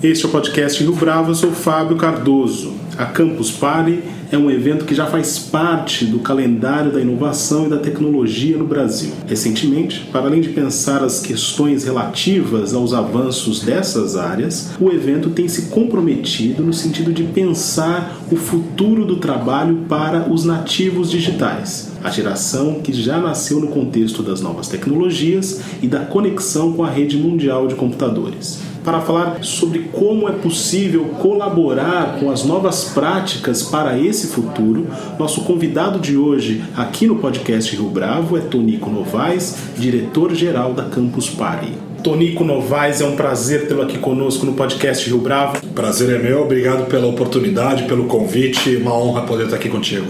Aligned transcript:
Este 0.00 0.26
é 0.26 0.28
o 0.28 0.30
podcast 0.30 0.80
Rio 0.80 0.94
Bravo, 0.94 1.32
eu 1.32 1.34
sou 1.34 1.50
Fábio 1.50 1.96
Cardoso. 1.96 2.72
A 2.96 3.04
Campus 3.04 3.50
Party 3.50 3.98
é 4.30 4.38
um 4.38 4.48
evento 4.48 4.84
que 4.84 4.94
já 4.94 5.06
faz 5.06 5.40
parte 5.40 6.04
do 6.04 6.20
calendário 6.20 6.92
da 6.92 7.00
inovação 7.00 7.66
e 7.66 7.68
da 7.68 7.78
tecnologia 7.78 8.56
no 8.56 8.64
Brasil. 8.64 9.10
Recentemente, 9.26 10.08
para 10.12 10.26
além 10.26 10.40
de 10.40 10.50
pensar 10.50 11.02
as 11.02 11.18
questões 11.18 11.82
relativas 11.82 12.74
aos 12.74 12.94
avanços 12.94 13.60
dessas 13.60 14.16
áreas, 14.16 14.70
o 14.80 14.88
evento 14.92 15.30
tem 15.30 15.48
se 15.48 15.62
comprometido 15.62 16.62
no 16.62 16.72
sentido 16.72 17.12
de 17.12 17.24
pensar 17.24 18.16
o 18.30 18.36
futuro 18.36 19.04
do 19.04 19.16
trabalho 19.16 19.78
para 19.88 20.32
os 20.32 20.44
nativos 20.44 21.10
digitais, 21.10 21.90
a 22.04 22.10
geração 22.10 22.74
que 22.74 22.92
já 22.92 23.18
nasceu 23.18 23.58
no 23.58 23.66
contexto 23.66 24.22
das 24.22 24.40
novas 24.40 24.68
tecnologias 24.68 25.60
e 25.82 25.88
da 25.88 26.04
conexão 26.04 26.72
com 26.72 26.84
a 26.84 26.88
rede 26.88 27.16
mundial 27.16 27.66
de 27.66 27.74
computadores 27.74 28.67
para 28.88 29.02
falar 29.02 29.44
sobre 29.44 29.80
como 29.92 30.30
é 30.30 30.32
possível 30.32 31.04
colaborar 31.20 32.16
com 32.18 32.30
as 32.30 32.42
novas 32.42 32.84
práticas 32.84 33.62
para 33.62 33.98
esse 33.98 34.28
futuro. 34.28 34.86
Nosso 35.18 35.42
convidado 35.42 35.98
de 35.98 36.16
hoje 36.16 36.64
aqui 36.74 37.06
no 37.06 37.16
podcast 37.16 37.76
Rio 37.76 37.90
Bravo 37.90 38.38
é 38.38 38.40
Tonico 38.40 38.88
Novaes, 38.88 39.58
diretor-geral 39.76 40.72
da 40.72 40.84
Campus 40.84 41.28
Party. 41.28 41.74
Tonico 42.02 42.42
Novaes, 42.44 43.02
é 43.02 43.04
um 43.04 43.14
prazer 43.14 43.68
tê-lo 43.68 43.82
aqui 43.82 43.98
conosco 43.98 44.46
no 44.46 44.54
podcast 44.54 45.06
Rio 45.06 45.18
Bravo. 45.18 45.60
Prazer 45.74 46.18
é 46.18 46.22
meu, 46.22 46.40
obrigado 46.40 46.86
pela 46.86 47.08
oportunidade, 47.08 47.84
pelo 47.84 48.04
convite, 48.04 48.74
uma 48.76 48.94
honra 48.94 49.20
poder 49.26 49.44
estar 49.44 49.56
aqui 49.56 49.68
contigo. 49.68 50.06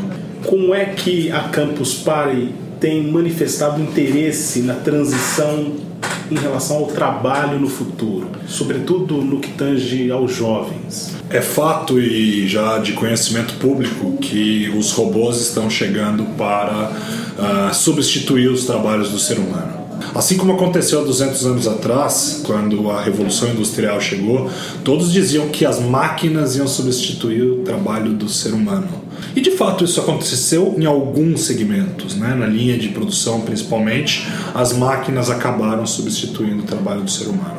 Como 0.47 0.73
é 0.73 0.85
que 0.85 1.33
a 1.33 1.41
Campus 1.49 1.95
Party 1.95 2.51
tem 2.79 3.03
manifestado 3.03 3.83
interesse 3.83 4.61
na 4.61 4.75
transição 4.75 5.88
em 6.31 6.37
relação 6.37 6.77
ao 6.79 6.87
trabalho 6.87 7.59
no 7.59 7.69
futuro, 7.69 8.29
sobretudo 8.47 9.17
no 9.17 9.41
que 9.41 9.53
tange 9.53 10.11
aos 10.11 10.35
jovens? 10.35 11.15
É 11.31 11.43
fato 11.43 12.01
e 12.01 12.48
já 12.48 12.79
de 12.79 12.93
conhecimento 12.93 13.55
público 13.55 14.17
que 14.19 14.69
os 14.77 14.93
robôs 14.93 15.41
estão 15.41 15.69
chegando 15.69 16.25
para 16.37 16.91
uh, 16.91 17.75
substituir 17.75 18.48
os 18.48 18.65
trabalhos 18.65 19.11
do 19.11 19.19
ser 19.19 19.39
humano. 19.39 19.79
Assim 20.15 20.37
como 20.37 20.53
aconteceu 20.53 21.01
há 21.01 21.05
200 21.05 21.47
anos 21.47 21.69
atrás, 21.69 22.42
quando 22.45 22.91
a 22.91 23.03
Revolução 23.03 23.51
Industrial 23.51 24.01
chegou, 24.01 24.51
todos 24.83 25.13
diziam 25.13 25.48
que 25.48 25.67
as 25.67 25.81
máquinas 25.81 26.57
iam 26.57 26.67
substituir 26.67 27.42
o 27.42 27.57
trabalho 27.59 28.13
do 28.13 28.29
ser 28.29 28.53
humano. 28.53 29.08
E 29.34 29.41
de 29.41 29.51
fato 29.53 29.84
isso 29.84 30.01
aconteceu 30.01 30.75
em 30.79 30.84
alguns 30.84 31.43
segmentos, 31.43 32.17
né? 32.17 32.34
na 32.34 32.47
linha 32.47 32.79
de 32.79 32.89
produção 32.89 33.41
principalmente, 33.41 34.27
as 34.55 34.73
máquinas 34.73 35.31
acabaram 35.31 35.87
substituindo 35.87 36.62
o 36.62 36.67
trabalho 36.67 37.03
do 37.03 37.11
ser 37.11 37.29
humano. 37.29 37.59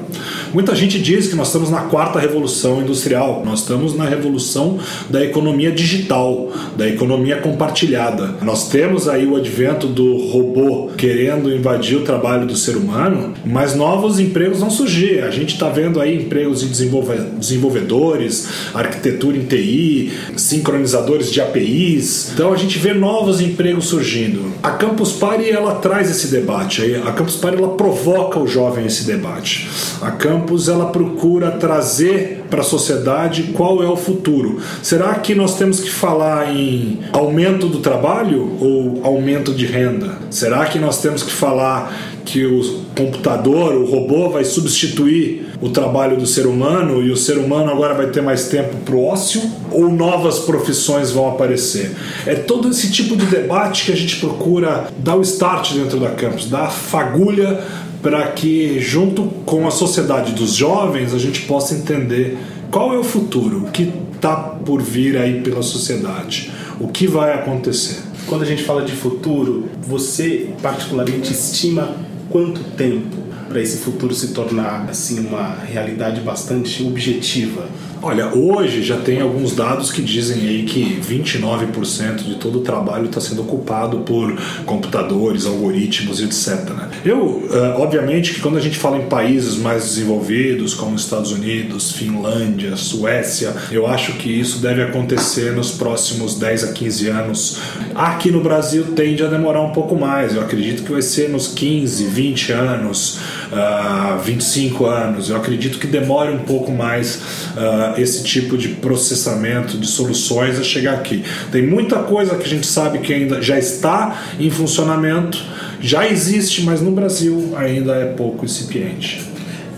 Muita 0.54 0.76
gente 0.76 1.00
diz 1.00 1.28
que 1.28 1.36
nós 1.36 1.48
estamos 1.48 1.70
na 1.70 1.82
quarta 1.82 2.20
revolução 2.20 2.82
industrial, 2.82 3.44
nós 3.46 3.60
estamos 3.62 3.96
na 3.96 4.06
revolução 4.06 4.80
da 5.10 5.24
economia 5.24 5.72
digital, 5.72 6.52
da 6.76 6.88
economia 6.88 7.38
compartilhada. 7.38 8.36
Nós 8.42 8.70
temos 8.70 9.08
aí 9.08 9.26
o 9.26 9.36
advento 9.36 9.88
do 9.88 10.28
robô 10.28 10.90
querendo 10.98 11.54
invadir 11.54 11.98
o 11.98 12.02
trabalho 12.02 12.48
do 12.48 12.56
ser 12.56 12.76
humano, 12.76 13.34
mas 13.46 13.76
novos 13.76 14.20
empregos 14.20 14.60
vão 14.60 14.70
surgir. 14.70 15.20
A 15.24 15.30
gente 15.30 15.54
está 15.54 15.70
vendo 15.70 16.02
aí 16.02 16.16
empregos 16.16 16.62
de 16.62 16.68
desenvolvedores, 16.68 18.48
arquitetura 18.74 19.38
em 19.38 19.46
TI, 19.46 20.12
sincronizadores 20.36 21.32
de 21.32 21.42
APIs. 21.60 22.32
Então 22.34 22.54
a 22.54 22.58
gente 22.58 22.80
vê 22.80 22.94
novos 22.94 23.42
empregos 23.42 23.86
surgindo. 23.86 24.54
A 24.64 24.72
Campus 24.72 25.14
Party 25.14 25.50
ela 25.50 25.76
traz 25.76 26.10
esse 26.10 26.28
debate. 26.28 26.96
A 27.06 27.12
Campus 27.12 27.36
Party 27.36 27.58
ela 27.58 27.76
provoca 27.76 28.40
o 28.40 28.48
jovem 28.48 28.86
esse 28.86 29.06
debate. 29.06 29.70
A 30.02 30.12
Campus 30.12 30.68
ela 30.68 30.88
procura 30.88 31.52
trazer 31.52 32.46
para 32.50 32.62
a 32.62 32.64
sociedade 32.64 33.52
qual 33.54 33.84
é 33.84 33.88
o 33.88 33.96
futuro. 33.96 34.60
Será 34.82 35.16
que 35.16 35.36
nós 35.36 35.58
temos 35.58 35.80
que 35.80 35.90
falar 35.90 36.56
em 36.56 37.00
aumento 37.14 37.68
do 37.68 37.80
trabalho 37.80 38.58
ou 38.60 39.02
aumento 39.04 39.54
de 39.54 39.66
renda? 39.66 40.18
Será 40.30 40.66
que 40.66 40.80
nós 40.80 41.02
temos 41.02 41.22
que 41.22 41.32
falar 41.32 41.94
que 42.26 42.46
o 42.46 42.84
computador, 42.96 43.74
o 43.76 43.86
robô 43.86 44.30
vai 44.30 44.44
substituir 44.44 45.49
o 45.62 45.70
trabalho 45.70 46.18
do 46.18 46.26
ser 46.26 46.46
humano 46.46 47.04
e 47.04 47.12
o 47.12 47.18
ser 47.18 47.38
humano 47.38 47.70
agora 47.72 47.94
vai 47.94 48.08
ter 48.08 48.22
mais 48.22 48.48
tempo 48.48 48.78
para 48.86 48.96
o 48.96 49.04
ócio 49.04 49.42
ou 49.72 49.90
novas 49.90 50.40
profissões 50.40 51.12
vão 51.12 51.28
aparecer? 51.28 51.92
É 52.26 52.36
todo 52.36 52.70
esse 52.70 52.92
tipo 52.92 53.16
de 53.16 53.26
debate 53.26 53.86
que 53.86 53.92
a 53.92 53.96
gente 53.96 54.18
procura 54.18 54.88
dar 54.98 55.16
o 55.16 55.22
start 55.22 55.74
dentro 55.74 56.00
da 56.00 56.12
campus, 56.12 56.50
dar 56.50 56.66
a 56.66 56.70
fagulha 56.70 57.62
para 58.02 58.28
que, 58.28 58.80
junto 58.80 59.24
com 59.46 59.68
a 59.68 59.72
sociedade 59.72 60.32
dos 60.32 60.56
jovens, 60.56 61.14
a 61.14 61.18
gente 61.18 61.42
possa 61.42 61.76
entender 61.76 62.38
qual 62.72 62.94
é 62.94 62.98
o 62.98 63.04
futuro, 63.04 63.66
o 63.66 63.72
que 63.72 63.92
está 64.16 64.36
por 64.36 64.82
vir 64.82 65.18
aí 65.18 65.42
pela 65.42 65.62
sociedade, 65.62 66.52
o 66.80 66.88
que 66.88 67.08
vai 67.08 67.34
acontecer. 67.34 68.00
Quando 68.26 68.44
a 68.44 68.46
gente 68.46 68.64
fala 68.64 68.84
de 68.84 68.94
futuro, 68.94 69.66
você 69.82 70.50
particularmente 70.62 71.34
estima 71.34 71.96
quanto 72.30 72.62
tempo 72.76 73.29
para 73.50 73.62
esse 73.62 73.80
futuro 73.80 74.14
se 74.14 74.30
tornar 74.30 74.88
assim 74.90 75.20
uma 75.20 75.56
realidade 75.56 76.22
bastante 76.22 76.84
objetiva? 76.84 77.68
Olha, 78.02 78.34
hoje 78.34 78.82
já 78.82 78.96
tem 78.96 79.20
alguns 79.20 79.54
dados 79.54 79.92
que 79.92 80.02
dizem 80.02 80.48
aí 80.48 80.64
que 80.64 81.02
29% 81.02 82.24
de 82.24 82.36
todo 82.36 82.60
o 82.60 82.62
trabalho 82.62 83.08
está 83.08 83.20
sendo 83.20 83.42
ocupado 83.42 84.00
por 84.00 84.38
computadores, 84.66 85.46
algoritmos, 85.46 86.22
etc. 86.22 86.70
Né? 86.70 86.90
Eu, 87.04 87.50
eh, 87.52 87.76
obviamente, 87.78 88.34
que 88.34 88.40
quando 88.40 88.58
a 88.58 88.62
gente 88.62 88.78
fala 88.78 88.98
em 88.98 89.08
países 89.08 89.58
mais 89.58 89.84
desenvolvidos, 89.84 90.74
como 90.74 90.96
Estados 90.96 91.34
Unidos, 91.34 91.92
Finlândia, 91.92 92.78
Suécia, 92.78 93.54
eu 93.70 93.86
acho 93.86 94.14
que 94.14 94.30
isso 94.30 94.60
deve 94.60 94.82
acontecer 94.82 95.52
nos 95.52 95.72
próximos 95.72 96.40
10 96.40 96.64
a 96.64 96.72
15 96.72 97.08
anos. 97.10 97.60
Aqui 97.94 98.32
no 98.32 98.40
Brasil 98.40 98.94
tende 98.96 99.24
a 99.24 99.28
demorar 99.28 99.62
um 99.62 99.72
pouco 99.72 99.96
mais, 99.96 100.36
eu 100.36 100.42
acredito 100.42 100.84
que 100.84 100.92
vai 100.92 101.02
ser 101.02 101.30
nos 101.30 101.48
15, 101.50 102.06
20 102.06 102.52
anos, 102.54 103.20
uh, 103.52 104.20
25 104.24 104.86
anos. 104.86 105.30
Eu 105.30 105.36
acredito 105.36 105.78
que 105.78 105.88
demore 105.88 106.32
um 106.32 106.40
pouco 106.40 106.72
mais. 106.72 107.22
Uh, 107.58 107.89
esse 107.98 108.24
tipo 108.24 108.58
de 108.58 108.70
processamento 108.70 109.78
de 109.78 109.88
soluções 109.88 110.60
a 110.60 110.64
chegar 110.64 110.96
aqui. 110.96 111.24
Tem 111.52 111.66
muita 111.66 111.98
coisa 112.00 112.36
que 112.36 112.44
a 112.44 112.50
gente 112.50 112.68
sabe 112.68 113.00
que 113.00 113.14
ainda 113.14 113.42
já 113.42 113.58
está 113.58 114.22
em 114.40 114.50
funcionamento, 114.50 115.38
já 115.82 116.08
existe, 116.08 116.64
mas 116.64 116.82
no 116.82 116.92
Brasil 116.92 117.54
ainda 117.56 117.96
é 117.96 118.06
pouco 118.06 118.46
incipiente. 118.46 119.29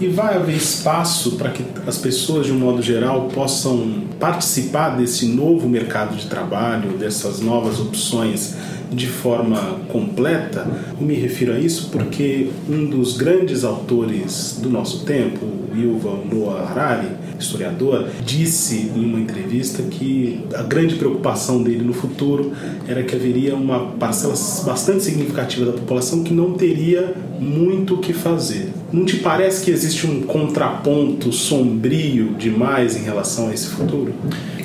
E 0.02 0.08
vai 0.08 0.36
haver 0.36 0.56
espaço 0.56 1.34
para 1.34 1.52
que 1.52 1.64
as 1.86 2.00
pessoas, 2.00 2.48
de 2.48 2.52
um 2.52 2.58
modo 2.58 2.82
geral, 2.82 3.28
possam 3.28 4.02
participar 4.20 4.98
desse 4.98 5.28
novo 5.28 5.70
mercado 5.70 6.16
de 6.18 6.26
trabalho, 6.26 6.98
dessas 6.98 7.40
novas 7.40 7.80
opções 7.80 8.56
de 8.92 9.06
forma 9.06 9.80
completa? 9.90 10.68
Eu 11.00 11.06
me 11.06 11.14
refiro 11.14 11.54
a 11.54 11.60
isso 11.60 11.90
porque 11.92 12.50
um 12.68 12.88
dos 12.88 13.16
grandes 13.16 13.64
autores 13.64 14.58
do 14.60 14.72
nosso 14.72 15.06
tempo, 15.06 15.46
Yuval 15.72 16.26
Noah 16.26 16.68
Harari, 16.68 17.10
historiador, 17.40 18.10
disse 18.26 18.92
em 18.96 19.06
uma 19.06 19.20
entrevista 19.20 19.84
que 19.84 20.44
a 20.56 20.64
grande 20.64 20.96
preocupação 20.96 21.62
dele 21.62 21.84
no 21.84 21.94
futuro 21.94 22.54
era 22.88 23.04
que 23.04 23.16
haveria 23.16 23.56
uma 23.56 23.92
parcela 24.00 24.34
bastante 24.66 25.04
significativa 25.04 25.68
da 25.68 25.74
população 25.74 26.24
que 26.24 26.34
não 26.34 26.54
teria 26.54 27.14
muito 27.40 27.94
o 27.94 27.98
que 28.00 28.14
fazer. 28.14 28.81
Não 28.92 29.06
te 29.06 29.18
parece 29.18 29.64
que 29.64 29.72
existe 29.72 30.06
um 30.06 30.22
contraponto 30.22 31.32
sombrio 31.32 32.36
demais 32.38 32.98
em 32.98 33.04
relação 33.04 33.50
a 33.50 33.54
esse 33.54 33.68
futuro? 33.68 34.14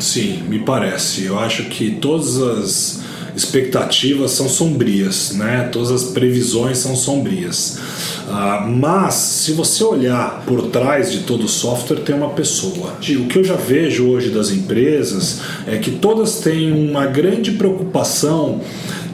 Sim, 0.00 0.42
me 0.48 0.58
parece. 0.58 1.24
Eu 1.24 1.38
acho 1.38 1.64
que 1.64 1.92
todas 1.92 2.40
as 2.40 3.00
expectativas 3.36 4.32
são 4.32 4.48
sombrias, 4.48 5.32
né? 5.32 5.68
Todas 5.70 5.90
as 5.92 6.04
previsões 6.04 6.78
são 6.78 6.96
sombrias. 6.96 7.78
Uh, 8.26 8.68
mas 8.68 9.14
se 9.14 9.52
você 9.52 9.84
olhar 9.84 10.42
por 10.46 10.62
trás 10.70 11.12
de 11.12 11.20
todo 11.20 11.44
o 11.44 11.48
software 11.48 12.00
tem 12.00 12.16
uma 12.16 12.30
pessoa. 12.30 12.94
O 12.98 13.26
que 13.28 13.38
eu 13.38 13.44
já 13.44 13.54
vejo 13.54 14.08
hoje 14.08 14.30
das 14.30 14.50
empresas 14.50 15.40
é 15.66 15.76
que 15.76 15.92
todas 15.92 16.40
têm 16.40 16.72
uma 16.72 17.06
grande 17.06 17.52
preocupação 17.52 18.60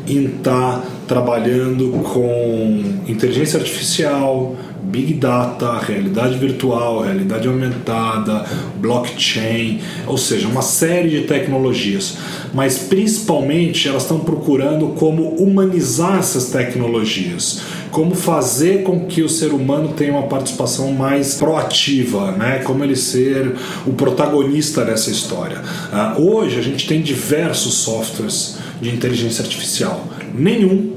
em 0.07 0.25
estar 0.25 0.81
tá 0.81 0.85
trabalhando 1.07 1.91
com 2.03 2.83
inteligência 3.07 3.59
artificial, 3.59 4.57
Big 4.93 5.15
Data, 5.15 5.79
realidade 5.79 6.37
virtual, 6.37 7.01
realidade 7.01 7.49
aumentada, 7.49 8.45
blockchain, 8.77 9.81
ou 10.07 10.19
seja, 10.19 10.47
uma 10.47 10.61
série 10.61 11.09
de 11.09 11.21
tecnologias. 11.23 12.19
Mas 12.53 12.77
principalmente 12.77 13.89
elas 13.89 14.03
estão 14.03 14.21
procurando 14.21 14.89
como 14.89 15.31
humanizar 15.37 16.19
essas 16.19 16.51
tecnologias, 16.51 17.63
como 17.91 18.15
fazer 18.15 18.83
com 18.83 19.07
que 19.07 19.23
o 19.23 19.31
ser 19.31 19.55
humano 19.55 19.95
tenha 19.97 20.13
uma 20.13 20.25
participação 20.25 20.93
mais 20.93 21.37
proativa, 21.37 22.33
né? 22.33 22.59
como 22.59 22.85
ele 22.85 22.95
ser 22.95 23.55
o 23.87 23.95
protagonista 23.95 24.85
dessa 24.85 25.11
história. 25.11 25.63
Uh, 25.91 26.21
hoje 26.21 26.59
a 26.59 26.63
gente 26.63 26.87
tem 26.87 27.01
diversos 27.01 27.77
softwares 27.77 28.59
de 28.79 28.91
inteligência 28.91 29.43
artificial. 29.43 30.07
Nenhum 30.35 30.93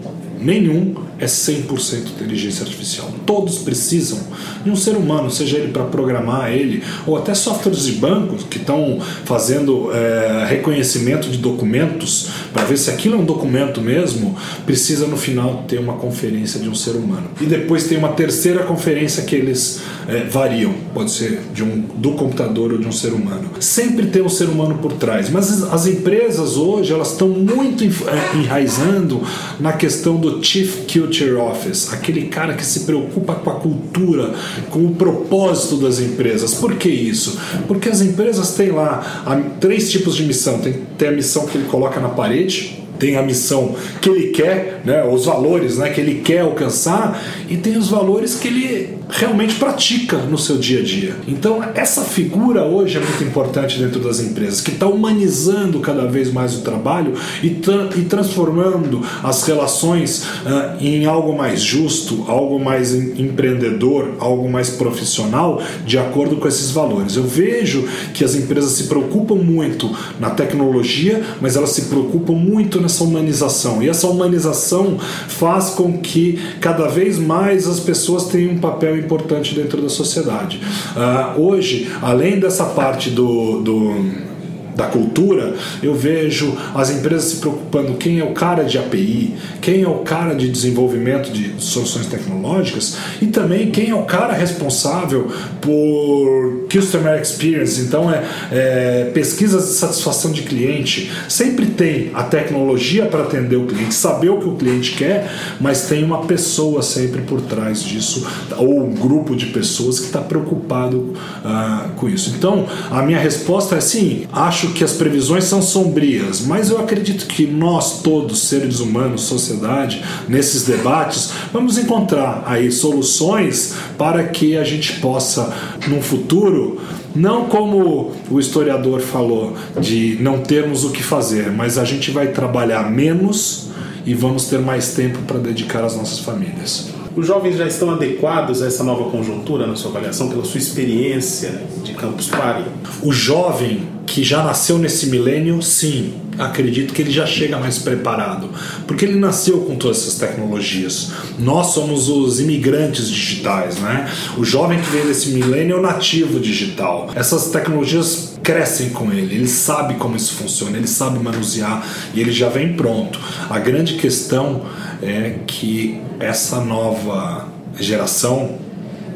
nenhum 0.45 0.93
é 1.19 1.25
100% 1.25 2.09
inteligência 2.15 2.63
artificial. 2.63 3.09
Todos 3.25 3.59
precisam 3.59 4.19
de 4.63 4.69
um 4.69 4.75
ser 4.75 4.95
humano, 4.95 5.29
seja 5.31 5.57
ele 5.57 5.71
para 5.71 5.83
programar 5.83 6.51
ele, 6.51 6.83
ou 7.05 7.17
até 7.17 7.33
softwares 7.33 7.85
de 7.85 7.93
bancos 7.93 8.43
que 8.43 8.57
estão 8.57 8.99
fazendo 9.23 9.91
é, 9.93 10.45
reconhecimento 10.49 11.29
de 11.29 11.37
documentos 11.37 12.29
para 12.53 12.63
ver 12.65 12.77
se 12.77 12.89
aquilo 12.89 13.15
é 13.15 13.17
um 13.17 13.25
documento 13.25 13.81
mesmo, 13.81 14.35
precisa 14.65 15.07
no 15.07 15.17
final 15.17 15.63
ter 15.67 15.79
uma 15.79 15.93
conferência 15.93 16.59
de 16.59 16.69
um 16.69 16.75
ser 16.75 16.91
humano. 16.91 17.29
E 17.39 17.45
depois 17.45 17.85
tem 17.85 17.97
uma 17.97 18.09
terceira 18.09 18.63
conferência 18.63 19.23
que 19.23 19.35
eles 19.35 19.81
é, 20.07 20.23
variam, 20.23 20.73
pode 20.93 21.11
ser 21.11 21.41
de 21.53 21.63
um, 21.63 21.81
do 21.95 22.11
computador 22.11 22.73
ou 22.73 22.77
de 22.77 22.87
um 22.87 22.91
ser 22.91 23.13
humano. 23.13 23.49
Sempre 23.59 24.07
tem 24.07 24.21
um 24.21 24.29
ser 24.29 24.49
humano 24.49 24.79
por 24.81 24.93
trás, 24.93 25.29
mas 25.29 25.63
as 25.63 25.87
empresas 25.87 26.57
hoje 26.57 26.93
elas 26.93 27.11
estão 27.11 27.27
muito 27.27 27.83
é, 27.83 28.37
enraizando 28.37 29.21
na 29.59 29.73
questão 29.73 30.17
do 30.17 30.43
Chief 30.43 30.85
Culture 31.05 31.33
Office, 31.33 31.93
aquele 31.93 32.27
cara 32.27 32.55
que 32.55 32.65
se 32.65 32.81
preocupa 32.81 33.35
com 33.35 33.49
a 33.49 33.55
cultura, 33.55 34.33
com 34.69 34.85
o 34.85 34.95
propósito 34.95 35.77
das 35.77 35.99
empresas. 35.99 36.55
Por 36.55 36.75
que 36.75 36.89
isso? 36.89 37.39
Porque 37.67 37.89
as 37.89 38.01
empresas 38.01 38.55
têm 38.55 38.71
lá 38.71 39.23
três 39.59 39.91
tipos 39.91 40.15
de 40.15 40.23
missão. 40.23 40.59
Tem, 40.59 40.73
tem 40.97 41.09
a 41.09 41.11
missão 41.11 41.45
que 41.45 41.57
ele 41.57 41.67
coloca 41.67 41.99
na 41.99 42.09
parede, 42.09 42.84
tem 42.99 43.17
a 43.17 43.21
missão 43.21 43.75
que 44.01 44.09
ele 44.09 44.27
quer, 44.27 44.81
né, 44.85 45.03
os 45.03 45.25
valores 45.25 45.77
né, 45.77 45.89
que 45.89 46.01
ele 46.01 46.21
quer 46.21 46.41
alcançar, 46.41 47.21
e 47.49 47.57
tem 47.57 47.77
os 47.77 47.89
valores 47.89 48.35
que 48.35 48.47
ele 48.47 48.95
realmente 49.09 49.55
pratica 49.55 50.17
no 50.17 50.37
seu 50.37 50.57
dia 50.57 50.79
a 50.79 50.83
dia. 50.83 51.15
Então, 51.27 51.63
essa 51.75 52.01
figura 52.01 52.63
hoje 52.63 52.97
é 52.97 52.99
muito 52.99 53.23
importante 53.23 53.79
dentro 53.79 53.99
das 53.99 54.19
empresas, 54.19 54.61
que 54.61 54.71
está 54.71 54.87
humanizando 54.87 55.79
cada 55.79 56.05
vez 56.05 56.31
mais 56.31 56.55
o 56.55 56.61
trabalho 56.61 57.13
e, 57.43 57.49
tra 57.49 57.89
e 57.95 58.01
transformando 58.01 59.01
as 59.23 59.43
relações 59.43 60.23
uh, 60.23 60.83
em 60.83 61.05
algo 61.05 61.37
mais 61.37 61.61
justo, 61.61 62.25
algo 62.27 62.59
mais 62.59 62.93
empreendedor, 62.93 64.15
algo 64.19 64.49
mais 64.49 64.69
profissional, 64.71 65.61
de 65.85 65.97
acordo 65.97 66.37
com 66.37 66.47
esses 66.47 66.71
valores. 66.71 67.15
Eu 67.15 67.23
vejo 67.23 67.87
que 68.13 68.23
as 68.23 68.35
empresas 68.35 68.71
se 68.71 68.83
preocupam 68.85 69.35
muito 69.35 69.89
na 70.19 70.29
tecnologia, 70.29 71.23
mas 71.41 71.55
elas 71.55 71.69
se 71.71 71.83
preocupam 71.83 72.33
muito 72.33 72.81
nessa 72.85 73.03
humanização. 73.03 73.83
E 73.83 73.89
essa 73.89 74.07
humanização 74.07 74.97
faz 74.99 75.71
com 75.71 75.97
que 75.97 76.39
cada 76.61 76.87
vez 76.87 77.19
mais 77.19 77.67
as 77.67 77.79
pessoas 77.79 78.25
tenham 78.25 78.53
um 78.53 78.59
papel 78.59 78.97
importante 78.97 79.53
dentro 79.53 79.81
da 79.81 79.89
sociedade. 79.89 80.61
Uh, 80.95 81.41
hoje, 81.41 81.91
além 82.01 82.39
dessa 82.39 82.65
parte 82.65 83.09
do, 83.09 83.61
do 83.61 84.34
da 84.75 84.85
cultura, 84.87 85.53
eu 85.81 85.95
vejo 85.95 86.55
as 86.73 86.89
empresas 86.89 87.31
se 87.31 87.35
preocupando 87.37 87.93
quem 87.95 88.19
é 88.19 88.23
o 88.23 88.33
cara 88.33 88.63
de 88.63 88.77
API, 88.77 89.35
quem 89.61 89.83
é 89.83 89.87
o 89.87 89.99
cara 89.99 90.35
de 90.35 90.49
desenvolvimento 90.49 91.31
de 91.31 91.53
soluções 91.59 92.07
tecnológicas 92.07 92.97
e 93.21 93.27
também 93.27 93.71
quem 93.71 93.89
é 93.89 93.95
o 93.95 94.03
cara 94.03 94.33
responsável 94.33 95.31
por 95.61 96.67
customer 96.71 97.21
experience. 97.21 97.81
Então 97.81 98.11
é, 98.11 98.23
é 98.51 99.11
pesquisas 99.13 99.67
de 99.67 99.73
satisfação 99.73 100.31
de 100.31 100.43
cliente. 100.43 101.11
Sempre 101.29 101.67
tem 101.67 102.11
a 102.13 102.23
tecnologia 102.23 103.05
para 103.05 103.23
atender 103.23 103.55
o 103.55 103.65
cliente, 103.65 103.93
saber 103.93 104.29
o 104.29 104.39
que 104.39 104.49
o 104.49 104.55
cliente 104.55 104.91
quer, 104.91 105.29
mas 105.59 105.87
tem 105.87 106.03
uma 106.03 106.25
pessoa 106.25 106.81
sempre 106.81 107.21
por 107.21 107.41
trás 107.41 107.81
disso 107.81 108.27
ou 108.57 108.85
um 108.85 108.93
grupo 108.93 109.35
de 109.35 109.47
pessoas 109.47 109.99
que 109.99 110.07
está 110.07 110.21
preocupado 110.21 110.97
uh, 110.97 111.89
com 111.95 112.09
isso. 112.09 112.33
Então 112.37 112.67
a 112.91 113.01
minha 113.01 113.19
resposta 113.19 113.75
é 113.75 113.81
sim, 113.81 114.27
acho 114.31 114.64
acho 114.65 114.73
que 114.73 114.83
as 114.83 114.93
previsões 114.93 115.43
são 115.43 115.61
sombrias, 115.61 116.41
mas 116.41 116.69
eu 116.69 116.79
acredito 116.79 117.27
que 117.27 117.45
nós 117.45 118.01
todos, 118.01 118.39
seres 118.39 118.79
humanos, 118.79 119.21
sociedade, 119.21 120.03
nesses 120.27 120.63
debates, 120.63 121.31
vamos 121.53 121.77
encontrar 121.77 122.43
aí 122.45 122.71
soluções 122.71 123.75
para 123.97 124.23
que 124.23 124.57
a 124.57 124.63
gente 124.63 124.99
possa, 124.99 125.53
num 125.87 126.01
futuro, 126.01 126.81
não 127.15 127.45
como 127.45 128.11
o 128.29 128.39
historiador 128.39 129.01
falou, 129.01 129.55
de 129.79 130.17
não 130.19 130.39
termos 130.39 130.83
o 130.83 130.89
que 130.89 131.03
fazer, 131.03 131.51
mas 131.51 131.77
a 131.77 131.85
gente 131.85 132.11
vai 132.11 132.29
trabalhar 132.29 132.89
menos 132.89 133.69
e 134.05 134.13
vamos 134.13 134.45
ter 134.45 134.59
mais 134.59 134.93
tempo 134.93 135.19
para 135.27 135.37
dedicar 135.37 135.83
às 135.83 135.95
nossas 135.95 136.19
famílias. 136.19 136.89
Os 137.15 137.27
jovens 137.27 137.55
já 137.55 137.65
estão 137.65 137.91
adequados 137.91 138.61
a 138.61 138.67
essa 138.67 138.83
nova 138.83 139.09
conjuntura 139.09 139.65
na 139.65 139.75
sua 139.75 139.91
avaliação, 139.91 140.27
pela 140.27 140.43
sua 140.43 140.57
experiência 140.57 141.61
de 141.81 141.93
Campus 141.93 142.27
Party? 142.27 142.65
O 143.01 143.13
jovem 143.13 143.94
que 144.05 144.23
já 144.23 144.43
nasceu 144.43 144.77
nesse 144.77 145.07
milênio, 145.07 145.61
sim, 145.61 146.13
acredito 146.37 146.93
que 146.93 147.01
ele 147.01 147.11
já 147.11 147.25
chega 147.25 147.57
mais 147.57 147.79
preparado, 147.79 148.49
porque 148.87 149.05
ele 149.05 149.19
nasceu 149.19 149.61
com 149.61 149.75
todas 149.75 149.97
essas 149.97 150.15
tecnologias. 150.15 151.11
Nós 151.39 151.67
somos 151.67 152.07
os 152.09 152.39
imigrantes 152.39 153.09
digitais, 153.09 153.77
né? 153.77 154.09
O 154.37 154.43
jovem 154.43 154.79
que 154.79 154.89
vem 154.89 155.05
desse 155.05 155.29
milênio 155.29 155.77
é 155.77 155.79
o 155.79 155.81
nativo 155.81 156.39
digital. 156.39 157.09
Essas 157.15 157.49
tecnologias 157.49 158.37
crescem 158.43 158.89
com 158.89 159.11
ele, 159.11 159.35
ele 159.35 159.47
sabe 159.47 159.95
como 159.95 160.15
isso 160.15 160.33
funciona, 160.33 160.77
ele 160.77 160.87
sabe 160.87 161.17
manusear 161.19 161.85
e 162.13 162.21
ele 162.21 162.31
já 162.31 162.49
vem 162.49 162.73
pronto. 162.73 163.19
A 163.49 163.59
grande 163.59 163.95
questão 163.95 164.65
é 165.01 165.39
que 165.47 165.99
essa 166.19 166.61
nova 166.61 167.47
geração 167.79 168.57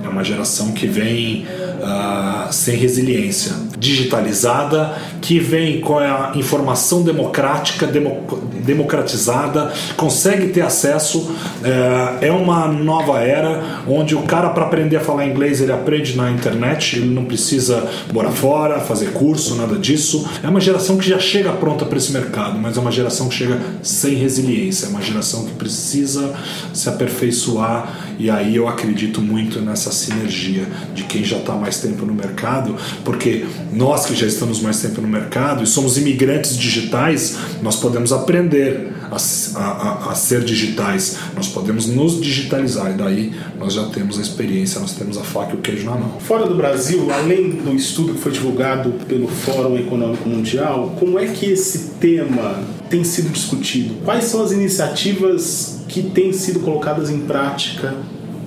é 0.04 0.08
uma 0.08 0.24
geração 0.24 0.72
que 0.72 0.88
vem 0.88 1.46
uh, 1.46 2.52
sem 2.52 2.76
resiliência, 2.78 3.54
digitalizada, 3.80 4.96
que 5.22 5.40
vem 5.40 5.80
com 5.80 5.98
a 5.98 6.34
informação 6.36 7.02
democrática, 7.02 7.88
demo, 7.88 8.24
democratizada, 8.66 9.72
consegue 9.96 10.50
ter 10.50 10.62
acesso. 10.62 11.20
Uh, 11.20 12.18
é 12.22 12.32
uma 12.32 12.68
nova 12.68 13.20
era 13.20 13.82
onde 13.88 14.16
o 14.16 14.24
cara, 14.24 14.50
para 14.50 14.66
aprender 14.66 14.98
a 14.98 15.00
falar 15.00 15.26
inglês, 15.26 15.62
ele 15.62 15.72
aprende 15.72 16.16
na 16.16 16.30
internet, 16.30 16.98
ele 16.98 17.14
não 17.14 17.26
precisa 17.26 17.88
morar 18.14 18.32
fora, 18.32 18.80
fazer 18.80 19.12
curso, 19.14 19.56
nada 19.56 19.78
disso. 19.78 20.30
É 20.44 20.48
uma 20.48 20.60
geração 20.60 20.98
que 20.98 21.08
já 21.08 21.20
chega 21.20 21.52
pronta 21.54 21.86
para 21.86 21.98
esse 21.98 22.12
mercado, 22.12 22.60
mas 22.60 22.78
é 22.78 22.80
uma 22.80 22.92
geração 22.92 23.30
que 23.30 23.36
chega 23.36 23.60
sem 23.82 24.16
resiliência, 24.16 24.88
é 24.88 24.90
uma 24.90 25.02
geração 25.02 25.46
que 25.46 25.54
precisa 25.54 26.34
se 26.74 26.90
aperfeiçoar 26.90 28.10
e 28.20 28.30
aí 28.30 28.58
eu 28.58 28.68
acredito 28.68 29.22
muito 29.22 29.62
nessa 29.62 29.94
sinergia 29.94 30.68
de 30.94 31.04
quem 31.04 31.24
já 31.24 31.38
está 31.38 31.54
mais 31.54 31.80
tempo 31.80 32.06
no 32.06 32.14
mercado, 32.14 32.76
porque 33.06 33.46
nós 33.72 34.06
que 34.06 34.16
já 34.16 34.26
estamos 34.26 34.62
mais 34.62 34.82
tempo 34.82 35.02
no 35.02 35.08
mercado 35.08 35.64
e 35.64 35.68
somos 35.68 35.98
imigrantes 35.98 36.58
digitais, 36.58 37.38
nós 37.62 37.76
podemos 37.76 38.12
aprender 38.12 38.94
a, 39.12 39.60
a, 39.60 40.12
a 40.12 40.16
ser 40.16 40.44
digitais, 40.44 41.18
nós 41.36 41.48
podemos 41.48 41.88
nos 41.88 42.20
digitalizar 42.20 42.92
e 42.92 42.94
daí 42.94 43.34
nós 43.58 43.74
já 43.74 43.86
temos 43.86 44.18
a 44.18 44.22
experiência, 44.22 44.80
nós 44.80 44.94
temos 44.94 45.18
a 45.18 45.22
faca 45.22 45.54
e 45.54 45.56
o 45.56 45.62
queijo 45.62 45.86
na 45.86 45.92
mão. 45.92 46.20
Fora 46.20 46.48
do 46.48 46.56
Brasil, 46.56 47.08
além 47.12 47.52
do 47.52 47.76
estudo 47.76 48.14
que 48.14 48.20
foi 48.20 48.32
divulgado 48.32 48.92
pelo 49.08 49.28
Fórum 49.28 49.78
Econômico 49.78 50.28
Mundial, 50.28 50.96
como 51.00 51.20
é 51.20 51.28
que 51.28 51.46
esse 51.46 51.92
tema 52.00 52.64
tem 52.90 53.04
sido 53.04 53.30
discutido? 53.30 53.96
Quais 54.04 54.26
são 54.26 54.44
as 54.44 54.52
iniciativas 54.52 55.80
que 55.88 56.04
têm 56.04 56.34
sido 56.34 56.60
colocadas 56.60 57.10
em 57.10 57.20
prática 57.20 57.96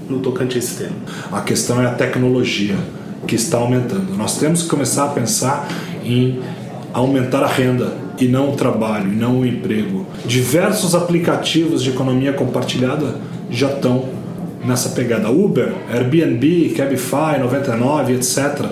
no 0.09 0.21
tocante 0.21 0.57
a 0.57 0.59
esse 0.59 0.75
tema? 0.77 0.97
A 1.31 1.41
questão 1.41 1.81
é 1.81 1.87
a 1.87 1.95
tecnologia 1.95 2.77
que 3.27 3.35
está 3.35 3.59
aumentando. 3.59 4.17
Nós 4.17 4.39
temos 4.39 4.63
que 4.63 4.69
começar 4.69 5.05
a 5.05 5.09
pensar 5.09 5.69
em 6.05 6.41
aumentar 6.93 7.43
a 7.43 7.47
renda 7.47 7.93
e 8.19 8.29
não 8.29 8.51
o 8.51 8.57
trabalho, 8.57 9.13
e 9.13 9.17
não 9.17 9.41
o 9.41 9.47
emprego. 9.47 10.07
Diversos 10.25 10.95
aplicativos 10.95 11.83
de 11.83 11.91
economia 11.91 12.33
compartilhada 12.33 13.17
já 13.51 13.69
estão 13.69 14.05
nessa 14.65 14.91
pegada. 14.91 15.31
Uber, 15.31 15.73
Airbnb, 15.91 16.75
Cabify, 16.77 17.39
99, 17.41 18.15
etc 18.15 18.71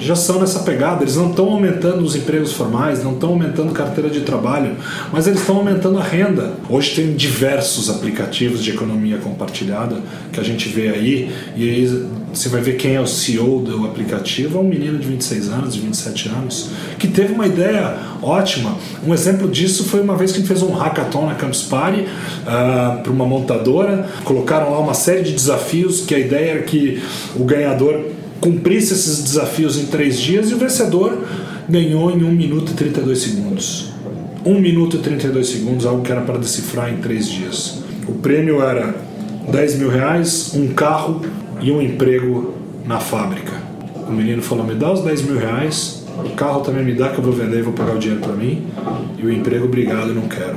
já 0.00 0.16
são 0.16 0.40
nessa 0.40 0.60
pegada. 0.60 1.02
Eles 1.04 1.16
não 1.16 1.30
estão 1.30 1.48
aumentando 1.50 2.02
os 2.02 2.16
empregos 2.16 2.52
formais, 2.52 3.04
não 3.04 3.12
estão 3.12 3.30
aumentando 3.30 3.72
carteira 3.72 4.10
de 4.10 4.20
trabalho, 4.20 4.76
mas 5.12 5.26
eles 5.26 5.40
estão 5.40 5.56
aumentando 5.56 5.98
a 5.98 6.02
renda. 6.02 6.54
Hoje 6.68 6.94
tem 6.94 7.14
diversos 7.14 7.88
aplicativos 7.88 8.64
de 8.64 8.70
economia 8.70 9.18
compartilhada 9.18 9.96
que 10.32 10.40
a 10.40 10.42
gente 10.42 10.68
vê 10.68 10.88
aí, 10.88 11.30
e 11.56 11.68
aí 11.68 12.06
você 12.32 12.48
vai 12.48 12.60
ver 12.60 12.76
quem 12.76 12.94
é 12.94 13.00
o 13.00 13.06
CEO 13.06 13.60
do 13.60 13.86
aplicativo, 13.86 14.58
é 14.58 14.60
um 14.60 14.68
menino 14.68 14.98
de 14.98 15.06
26 15.06 15.48
anos, 15.48 15.74
de 15.74 15.80
27 15.80 16.28
anos, 16.28 16.70
que 16.98 17.08
teve 17.08 17.32
uma 17.32 17.46
ideia 17.46 17.96
ótima. 18.22 18.76
Um 19.06 19.12
exemplo 19.12 19.48
disso 19.48 19.84
foi 19.84 20.00
uma 20.00 20.16
vez 20.16 20.32
que 20.32 20.40
gente 20.40 20.48
fez 20.48 20.62
um 20.62 20.72
hackathon 20.72 21.26
na 21.26 21.34
Campus 21.34 21.62
Party 21.62 22.00
uh, 22.00 23.02
para 23.02 23.12
uma 23.12 23.26
montadora, 23.26 24.08
colocaram 24.24 24.70
lá 24.70 24.78
uma 24.78 24.94
série 24.94 25.22
de 25.22 25.32
desafios 25.32 26.00
que 26.00 26.14
a 26.14 26.18
ideia 26.18 26.50
era 26.52 26.62
que 26.62 27.02
o 27.36 27.44
ganhador 27.44 28.00
cumprisse 28.40 28.94
esses 28.94 29.22
desafios 29.22 29.78
em 29.78 29.86
três 29.86 30.18
dias 30.18 30.50
e 30.50 30.54
o 30.54 30.58
vencedor 30.58 31.18
ganhou 31.68 32.10
em 32.10 32.24
1 32.24 32.30
minuto 32.32 32.72
e 32.72 32.74
32 32.74 33.18
segundos. 33.18 33.92
1 34.44 34.58
minuto 34.58 34.96
e 34.96 35.00
32 35.00 35.46
segundos, 35.46 35.86
algo 35.86 36.02
que 36.02 36.10
era 36.10 36.22
para 36.22 36.38
decifrar 36.38 36.92
em 36.92 36.96
três 36.96 37.28
dias. 37.28 37.82
O 38.08 38.14
prêmio 38.14 38.62
era 38.62 38.94
10 39.50 39.78
mil 39.78 39.90
reais, 39.90 40.52
um 40.54 40.68
carro 40.68 41.20
e 41.60 41.70
um 41.70 41.82
emprego 41.82 42.54
na 42.86 42.98
fábrica. 42.98 43.52
O 44.08 44.12
menino 44.12 44.42
falou: 44.42 44.64
Me 44.64 44.74
dá 44.74 44.90
os 44.92 45.02
10 45.02 45.22
mil 45.22 45.38
reais, 45.38 46.04
o 46.24 46.30
carro 46.30 46.62
também 46.62 46.84
me 46.84 46.94
dá 46.94 47.10
que 47.10 47.18
eu 47.18 47.24
vou 47.24 47.32
vender 47.32 47.58
e 47.58 47.62
vou 47.62 47.72
pagar 47.72 47.96
o 47.96 47.98
dinheiro 47.98 48.22
para 48.22 48.32
mim, 48.32 48.66
e 49.18 49.24
o 49.24 49.32
emprego, 49.32 49.66
obrigado, 49.66 50.14
não 50.14 50.26
quero. 50.26 50.56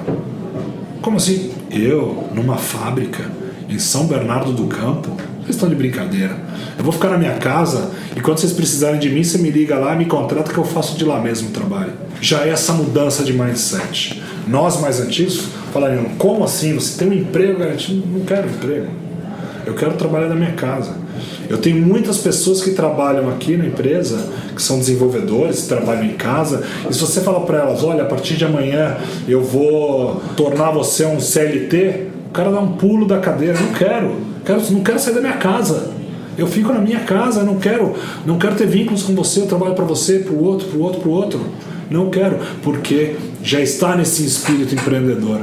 Como 1.01 1.17
assim? 1.17 1.51
Eu, 1.69 2.29
numa 2.33 2.57
fábrica, 2.57 3.29
em 3.69 3.77
São 3.77 4.07
Bernardo 4.07 4.53
do 4.53 4.67
Campo? 4.67 5.15
Vocês 5.43 5.55
estão 5.55 5.67
de 5.67 5.75
brincadeira. 5.75 6.37
Eu 6.77 6.83
vou 6.83 6.93
ficar 6.93 7.09
na 7.09 7.17
minha 7.17 7.33
casa 7.33 7.91
e 8.15 8.21
quando 8.21 8.39
vocês 8.39 8.53
precisarem 8.53 8.99
de 8.99 9.09
mim, 9.09 9.23
você 9.23 9.37
me 9.37 9.51
liga 9.51 9.77
lá, 9.77 9.93
me 9.93 10.05
contrata 10.05 10.51
que 10.51 10.57
eu 10.57 10.63
faço 10.63 10.97
de 10.97 11.03
lá 11.03 11.19
mesmo 11.19 11.49
o 11.49 11.51
trabalho. 11.51 11.91
Já 12.21 12.45
é 12.45 12.49
essa 12.49 12.71
mudança 12.71 13.23
de 13.23 13.33
mindset. 13.33 14.23
Nós 14.47 14.79
mais 14.79 15.01
antigos 15.01 15.47
falariam: 15.73 16.05
como 16.17 16.43
assim? 16.45 16.73
Você 16.73 16.97
tem 16.97 17.09
um 17.09 17.13
emprego 17.21 17.59
garantido? 17.59 18.07
Não 18.07 18.25
quero 18.25 18.47
emprego. 18.47 18.87
Eu 19.65 19.73
quero 19.73 19.93
trabalhar 19.93 20.27
na 20.27 20.35
minha 20.35 20.53
casa. 20.53 21.03
Eu 21.49 21.57
tenho 21.57 21.85
muitas 21.85 22.17
pessoas 22.17 22.61
que 22.61 22.71
trabalham 22.71 23.29
aqui 23.29 23.57
na 23.57 23.65
empresa, 23.65 24.29
que 24.55 24.61
são 24.61 24.79
desenvolvedores, 24.79 25.63
que 25.63 25.67
trabalham 25.67 26.05
em 26.05 26.13
casa, 26.13 26.63
e 26.89 26.93
se 26.93 26.99
você 26.99 27.21
falar 27.21 27.41
para 27.41 27.59
elas, 27.59 27.83
olha, 27.83 28.03
a 28.03 28.05
partir 28.05 28.35
de 28.35 28.45
amanhã 28.45 28.97
eu 29.27 29.41
vou 29.41 30.21
tornar 30.35 30.71
você 30.71 31.05
um 31.05 31.19
CLT, 31.19 32.07
o 32.29 32.31
cara 32.31 32.51
dá 32.51 32.59
um 32.59 32.73
pulo 32.73 33.05
da 33.05 33.19
cadeira, 33.19 33.59
não 33.59 33.73
quero, 33.73 34.15
quero 34.45 34.61
não 34.71 34.81
quero 34.81 34.99
sair 34.99 35.13
da 35.13 35.21
minha 35.21 35.37
casa. 35.37 35.91
Eu 36.37 36.47
fico 36.47 36.73
na 36.73 36.79
minha 36.79 37.01
casa, 37.01 37.43
não 37.43 37.57
quero, 37.57 37.93
não 38.25 38.39
quero 38.39 38.55
ter 38.55 38.65
vínculos 38.65 39.03
com 39.03 39.13
você, 39.13 39.41
eu 39.41 39.45
trabalho 39.45 39.75
para 39.75 39.85
você, 39.85 40.19
para 40.19 40.33
o 40.33 40.43
outro, 40.43 40.67
para 40.67 40.77
o 40.77 40.81
outro, 40.81 41.01
para 41.01 41.09
o 41.09 41.11
outro. 41.11 41.45
Não 41.91 42.09
quero, 42.09 42.39
porque 42.63 43.15
já 43.43 43.61
está 43.61 43.95
nesse 43.95 44.25
espírito 44.25 44.73
empreendedor 44.73 45.41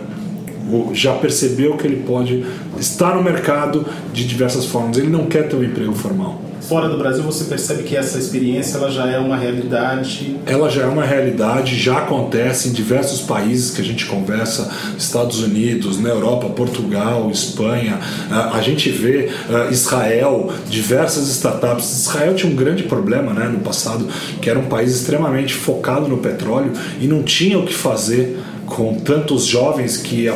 já 0.92 1.14
percebeu 1.14 1.76
que 1.76 1.86
ele 1.86 2.02
pode 2.06 2.44
estar 2.78 3.14
no 3.14 3.22
mercado 3.22 3.86
de 4.12 4.26
diversas 4.26 4.66
formas. 4.66 4.96
Ele 4.96 5.08
não 5.08 5.26
quer 5.26 5.48
ter 5.48 5.56
um 5.56 5.64
emprego 5.64 5.94
formal. 5.94 6.50
Fora 6.70 6.88
do 6.88 6.98
Brasil, 6.98 7.24
você 7.24 7.44
percebe 7.44 7.82
que 7.82 7.96
essa 7.96 8.16
experiência 8.16 8.76
ela 8.76 8.90
já 8.90 9.10
é 9.10 9.18
uma 9.18 9.36
realidade? 9.36 10.36
Ela 10.46 10.68
já 10.68 10.82
é 10.82 10.86
uma 10.86 11.04
realidade, 11.04 11.74
já 11.74 11.98
acontece 11.98 12.68
em 12.68 12.72
diversos 12.72 13.22
países 13.22 13.72
que 13.72 13.80
a 13.80 13.84
gente 13.84 14.06
conversa, 14.06 14.70
Estados 14.96 15.42
Unidos, 15.42 15.98
na 15.98 16.10
Europa, 16.10 16.48
Portugal, 16.50 17.28
Espanha. 17.30 17.98
A 18.30 18.60
gente 18.60 18.88
vê 18.90 19.30
Israel, 19.70 20.52
diversas 20.68 21.28
startups. 21.28 22.06
Israel 22.06 22.34
tinha 22.34 22.52
um 22.52 22.56
grande 22.56 22.84
problema 22.84 23.32
né, 23.32 23.48
no 23.48 23.60
passado, 23.60 24.06
que 24.40 24.48
era 24.48 24.58
um 24.58 24.66
país 24.66 24.94
extremamente 24.94 25.54
focado 25.54 26.06
no 26.06 26.18
petróleo 26.18 26.72
e 27.00 27.08
não 27.08 27.24
tinha 27.24 27.58
o 27.58 27.64
que 27.64 27.74
fazer 27.74 28.38
com 28.66 28.94
tantos 28.94 29.44
jovens 29.44 29.96
que 29.96 30.28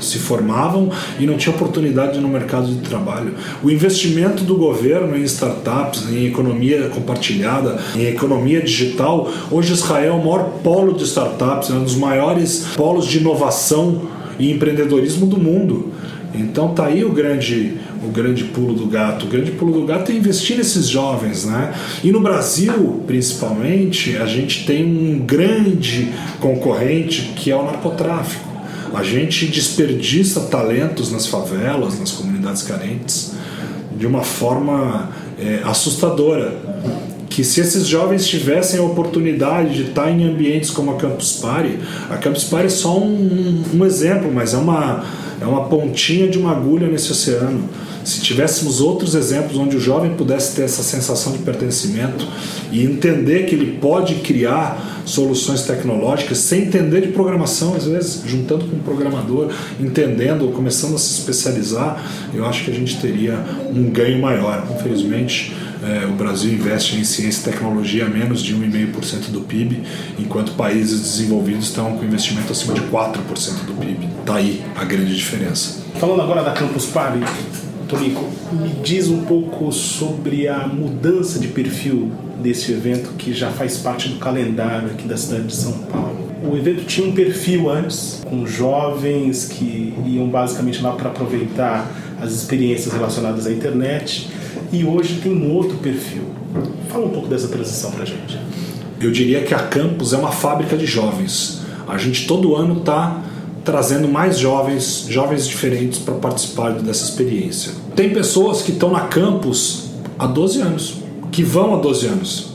se 0.00 0.18
formavam 0.18 0.90
e 1.18 1.26
não 1.26 1.36
tinha 1.36 1.54
oportunidade 1.54 2.20
no 2.20 2.28
mercado 2.28 2.66
de 2.66 2.80
trabalho. 2.80 3.34
O 3.62 3.70
investimento 3.70 4.44
do 4.44 4.56
governo 4.56 5.16
em 5.16 5.22
startups, 5.22 6.08
em 6.10 6.26
economia 6.26 6.88
compartilhada, 6.88 7.78
em 7.96 8.06
economia 8.06 8.60
digital, 8.60 9.30
hoje 9.50 9.72
Israel 9.72 10.08
é 10.08 10.16
o 10.16 10.18
maior 10.18 10.50
polo 10.62 10.94
de 10.94 11.04
startups, 11.04 11.70
é 11.70 11.74
um 11.74 11.84
dos 11.84 11.96
maiores 11.96 12.68
polos 12.76 13.06
de 13.06 13.18
inovação 13.18 14.02
e 14.38 14.50
empreendedorismo 14.52 15.26
do 15.26 15.38
mundo. 15.38 15.92
Então 16.34 16.68
tá 16.74 16.86
aí 16.86 17.04
o 17.04 17.10
grande 17.10 17.78
o 18.02 18.10
grande 18.10 18.44
pulo 18.44 18.74
do 18.74 18.86
gato. 18.86 19.26
O 19.26 19.28
grande 19.28 19.50
pulo 19.50 19.72
do 19.72 19.86
gato 19.86 20.12
é 20.12 20.14
investir 20.14 20.56
nesses 20.56 20.86
jovens, 20.88 21.44
né? 21.44 21.74
E 22.02 22.12
no 22.12 22.20
Brasil, 22.20 23.02
principalmente, 23.06 24.16
a 24.16 24.26
gente 24.26 24.64
tem 24.64 24.84
um 24.84 25.18
grande 25.18 26.08
concorrente 26.40 27.32
que 27.36 27.50
é 27.50 27.56
o 27.56 27.64
narcotráfico. 27.64 28.47
A 28.94 29.02
gente 29.02 29.46
desperdiça 29.46 30.40
talentos 30.42 31.10
nas 31.12 31.26
favelas, 31.26 31.98
nas 31.98 32.10
comunidades 32.12 32.62
carentes, 32.62 33.32
de 33.96 34.06
uma 34.06 34.22
forma 34.22 35.10
é, 35.38 35.60
assustadora. 35.64 36.67
Que 37.38 37.44
se 37.44 37.60
esses 37.60 37.86
jovens 37.86 38.26
tivessem 38.26 38.80
a 38.80 38.82
oportunidade 38.82 39.72
de 39.72 39.90
estar 39.90 40.10
em 40.10 40.28
ambientes 40.28 40.70
como 40.70 40.90
a 40.90 40.96
Campus 40.96 41.34
Party, 41.34 41.78
a 42.10 42.16
Campus 42.16 42.42
Party 42.42 42.66
é 42.66 42.68
só 42.68 42.98
um, 42.98 43.62
um 43.74 43.84
exemplo, 43.84 44.28
mas 44.34 44.54
é 44.54 44.56
uma, 44.56 45.04
é 45.40 45.46
uma 45.46 45.66
pontinha 45.66 46.28
de 46.28 46.36
uma 46.36 46.50
agulha 46.50 46.88
nesse 46.88 47.12
oceano 47.12 47.62
se 48.08 48.22
tivéssemos 48.22 48.80
outros 48.80 49.14
exemplos 49.14 49.58
onde 49.58 49.76
o 49.76 49.80
jovem 49.80 50.14
pudesse 50.14 50.56
ter 50.56 50.62
essa 50.62 50.82
sensação 50.82 51.32
de 51.32 51.40
pertencimento 51.40 52.26
e 52.72 52.82
entender 52.82 53.44
que 53.44 53.54
ele 53.54 53.78
pode 53.78 54.16
criar 54.16 55.02
soluções 55.04 55.62
tecnológicas 55.62 56.38
sem 56.38 56.62
entender 56.62 57.02
de 57.02 57.08
programação, 57.08 57.74
às 57.74 57.84
vezes 57.84 58.22
juntando 58.24 58.64
com 58.64 58.76
um 58.76 58.80
programador, 58.80 59.52
entendendo, 59.78 60.50
começando 60.52 60.94
a 60.94 60.98
se 60.98 61.20
especializar, 61.20 62.02
eu 62.32 62.46
acho 62.46 62.64
que 62.64 62.70
a 62.70 62.74
gente 62.74 62.98
teria 62.98 63.38
um 63.74 63.90
ganho 63.90 64.20
maior. 64.20 64.66
Infelizmente, 64.74 65.54
é, 65.88 66.06
o 66.06 66.12
Brasil 66.12 66.52
investe 66.52 66.96
em 66.96 67.04
ciência 67.04 67.48
e 67.48 67.52
tecnologia 67.52 68.04
a 68.04 68.08
menos 68.08 68.42
de 68.42 68.54
1,5% 68.54 69.30
do 69.30 69.40
PIB, 69.40 69.82
enquanto 70.18 70.52
países 70.52 71.00
desenvolvidos 71.00 71.68
estão 71.68 71.96
com 71.96 72.04
investimento 72.04 72.52
acima 72.52 72.74
de 72.74 72.82
4% 72.82 73.64
do 73.64 73.72
PIB. 73.74 74.06
Está 74.20 74.36
aí 74.36 74.62
a 74.76 74.84
grande 74.84 75.16
diferença. 75.16 75.80
Falando 75.98 76.20
agora 76.20 76.42
da 76.42 76.52
Campus 76.52 76.86
Party, 76.86 77.20
Tonico, 77.88 78.22
me 78.52 78.68
diz 78.84 79.08
um 79.08 79.22
pouco 79.22 79.72
sobre 79.72 80.46
a 80.46 80.66
mudança 80.66 81.38
de 81.38 81.48
perfil 81.48 82.12
desse 82.42 82.70
evento 82.70 83.14
que 83.16 83.32
já 83.32 83.50
faz 83.50 83.78
parte 83.78 84.10
do 84.10 84.18
calendário 84.18 84.90
aqui 84.90 85.08
da 85.08 85.16
cidade 85.16 85.46
de 85.46 85.54
São 85.54 85.72
Paulo. 85.72 86.28
O 86.42 86.54
evento 86.54 86.84
tinha 86.84 87.08
um 87.08 87.12
perfil 87.12 87.70
antes, 87.70 88.20
com 88.24 88.46
jovens 88.46 89.46
que 89.46 89.94
iam 90.04 90.28
basicamente 90.28 90.82
lá 90.82 90.92
para 90.92 91.08
aproveitar 91.08 91.90
as 92.20 92.32
experiências 92.32 92.92
relacionadas 92.92 93.46
à 93.46 93.50
internet, 93.50 94.28
e 94.72 94.84
hoje 94.84 95.20
tem 95.22 95.32
um 95.32 95.52
outro 95.52 95.76
perfil. 95.78 96.22
Fala 96.88 97.06
um 97.06 97.10
pouco 97.10 97.28
dessa 97.28 97.48
transição 97.48 97.90
para 97.90 98.04
gente. 98.04 98.38
Eu 99.00 99.10
diria 99.10 99.42
que 99.42 99.54
a 99.54 99.58
Campus 99.58 100.12
é 100.12 100.16
uma 100.16 100.32
fábrica 100.32 100.76
de 100.76 100.86
jovens. 100.86 101.60
A 101.86 101.96
gente 101.96 102.26
todo 102.26 102.54
ano 102.54 102.78
está 102.78 103.22
trazendo 103.64 104.08
mais 104.08 104.38
jovens, 104.38 105.06
jovens 105.08 105.46
diferentes 105.46 105.98
para 105.98 106.14
participar 106.14 106.72
dessa 106.72 107.04
experiência. 107.04 107.72
Tem 107.94 108.10
pessoas 108.10 108.62
que 108.62 108.72
estão 108.72 108.90
na 108.90 109.02
campus 109.02 109.90
há 110.18 110.26
12 110.26 110.60
anos, 110.62 110.94
que 111.30 111.42
vão 111.42 111.74
há 111.74 111.78
12 111.78 112.06
anos. 112.06 112.48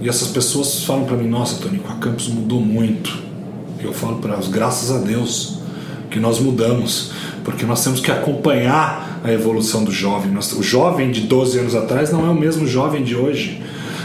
E 0.00 0.08
essas 0.08 0.28
pessoas 0.28 0.84
falam 0.84 1.04
para 1.04 1.16
mim: 1.16 1.28
Nossa, 1.28 1.62
Tony, 1.62 1.80
a 1.88 1.94
campus 1.94 2.28
mudou 2.28 2.60
muito. 2.60 3.22
Eu 3.82 3.92
falo 3.92 4.16
para 4.16 4.34
elas: 4.34 4.48
Graças 4.48 4.90
a 4.90 4.98
Deus 4.98 5.58
que 6.10 6.20
nós 6.20 6.38
mudamos, 6.38 7.10
porque 7.44 7.66
nós 7.66 7.84
temos 7.84 8.00
que 8.00 8.10
acompanhar 8.10 9.20
a 9.22 9.30
evolução 9.30 9.84
do 9.84 9.92
jovem. 9.92 10.32
O 10.36 10.62
jovem 10.62 11.10
de 11.10 11.20
12 11.20 11.58
anos 11.58 11.74
atrás 11.74 12.10
não 12.10 12.26
é 12.26 12.30
o 12.30 12.34
mesmo 12.34 12.66
jovem 12.66 13.04
de 13.04 13.14
hoje. 13.14 13.62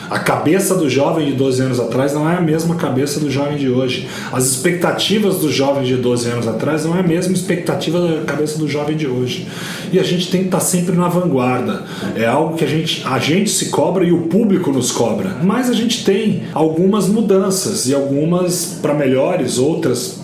A 0.09 0.17
cabeça 0.17 0.73
do 0.73 0.89
jovem 0.89 1.27
de 1.27 1.33
12 1.33 1.61
anos 1.61 1.79
atrás 1.79 2.13
não 2.13 2.27
é 2.27 2.35
a 2.35 2.41
mesma 2.41 2.75
cabeça 2.75 3.19
do 3.19 3.29
jovem 3.29 3.57
de 3.57 3.69
hoje. 3.69 4.07
As 4.31 4.45
expectativas 4.45 5.37
do 5.37 5.51
jovem 5.51 5.83
de 5.83 5.97
12 5.97 6.29
anos 6.29 6.47
atrás 6.47 6.83
não 6.83 6.97
é 6.97 7.01
a 7.01 7.03
mesma 7.03 7.33
expectativa 7.33 8.01
da 8.01 8.23
cabeça 8.23 8.57
do 8.57 8.67
jovem 8.67 8.97
de 8.97 9.05
hoje. 9.05 9.47
E 9.91 9.99
a 9.99 10.03
gente 10.03 10.31
tem 10.31 10.41
que 10.41 10.47
estar 10.47 10.61
sempre 10.61 10.95
na 10.95 11.07
vanguarda. 11.07 11.83
É 12.15 12.25
algo 12.25 12.57
que 12.57 12.65
a 12.65 12.67
gente, 12.67 13.03
a 13.05 13.19
gente 13.19 13.51
se 13.51 13.69
cobra 13.69 14.03
e 14.03 14.11
o 14.11 14.23
público 14.23 14.71
nos 14.71 14.91
cobra. 14.91 15.37
Mas 15.43 15.69
a 15.69 15.73
gente 15.73 16.03
tem 16.03 16.43
algumas 16.53 17.07
mudanças 17.07 17.87
e 17.87 17.93
algumas 17.93 18.79
para 18.81 18.95
melhores, 18.95 19.59
outras 19.59 20.18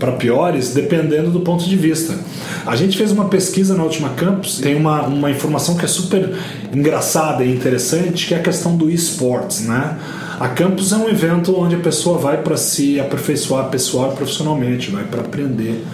para 0.00 0.12
piores, 0.12 0.72
dependendo 0.72 1.30
do 1.30 1.40
ponto 1.40 1.64
de 1.64 1.76
vista. 1.76 2.18
A 2.66 2.74
gente 2.74 2.96
fez 2.96 3.12
uma 3.12 3.26
pesquisa 3.26 3.76
na 3.76 3.84
última 3.84 4.08
campus, 4.10 4.58
tem 4.58 4.74
uma, 4.74 5.02
uma 5.02 5.30
informação 5.30 5.76
que 5.76 5.84
é 5.84 5.88
super 5.88 6.34
engraçada 6.74 7.44
e 7.44 7.54
interessante, 7.54 8.26
que 8.26 8.34
é 8.34 8.38
a 8.38 8.42
questão 8.42 8.76
do 8.76 8.90
esportes, 8.90 9.60
né? 9.66 9.98
A 10.40 10.48
campus 10.48 10.90
é 10.90 10.96
um 10.96 11.06
evento 11.06 11.54
onde 11.54 11.76
a 11.76 11.80
pessoa 11.80 12.16
vai 12.16 12.38
para 12.38 12.56
se 12.56 12.98
aperfeiçoar 12.98 13.68
pessoal 13.68 14.12
e 14.12 14.16
profissionalmente, 14.16 14.90
vai 14.90 15.04
para 15.04 15.20
aprender. 15.20 15.84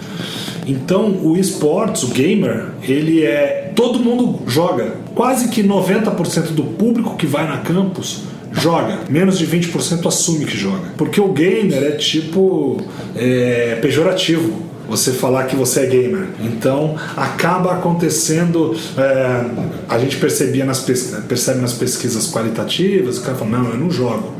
Então, 0.65 1.09
o 1.21 1.37
esportes, 1.37 2.03
o 2.03 2.07
gamer, 2.07 2.67
ele 2.81 3.23
é 3.23 3.71
todo 3.75 3.99
mundo 3.99 4.39
joga. 4.47 4.95
Quase 5.13 5.49
que 5.49 5.61
90% 5.61 6.53
do 6.53 6.63
público 6.63 7.17
que 7.17 7.25
vai 7.25 7.45
na 7.45 7.57
campus 7.57 8.21
joga. 8.57 8.99
Menos 9.09 9.37
de 9.37 9.47
20% 9.47 10.05
assume 10.07 10.45
que 10.45 10.57
joga. 10.57 10.91
Porque 10.97 11.21
o 11.21 11.31
gamer 11.31 11.83
é 11.83 11.91
tipo 11.91 12.81
é, 13.15 13.77
pejorativo 13.81 14.67
você 14.87 15.11
falar 15.11 15.43
que 15.45 15.55
você 15.55 15.81
é 15.81 15.85
gamer. 15.85 16.27
Então 16.39 16.95
acaba 17.15 17.73
acontecendo, 17.73 18.75
é, 18.97 19.45
a 19.89 19.99
gente 19.99 20.17
percebia 20.17 20.65
nas 20.65 20.79
percebe 21.27 21.59
nas 21.59 21.73
pesquisas 21.73 22.31
qualitativas, 22.31 23.17
o 23.17 23.21
cara 23.21 23.37
fala, 23.37 23.51
não, 23.51 23.69
eu 23.69 23.77
não 23.77 23.91
jogo. 23.91 24.33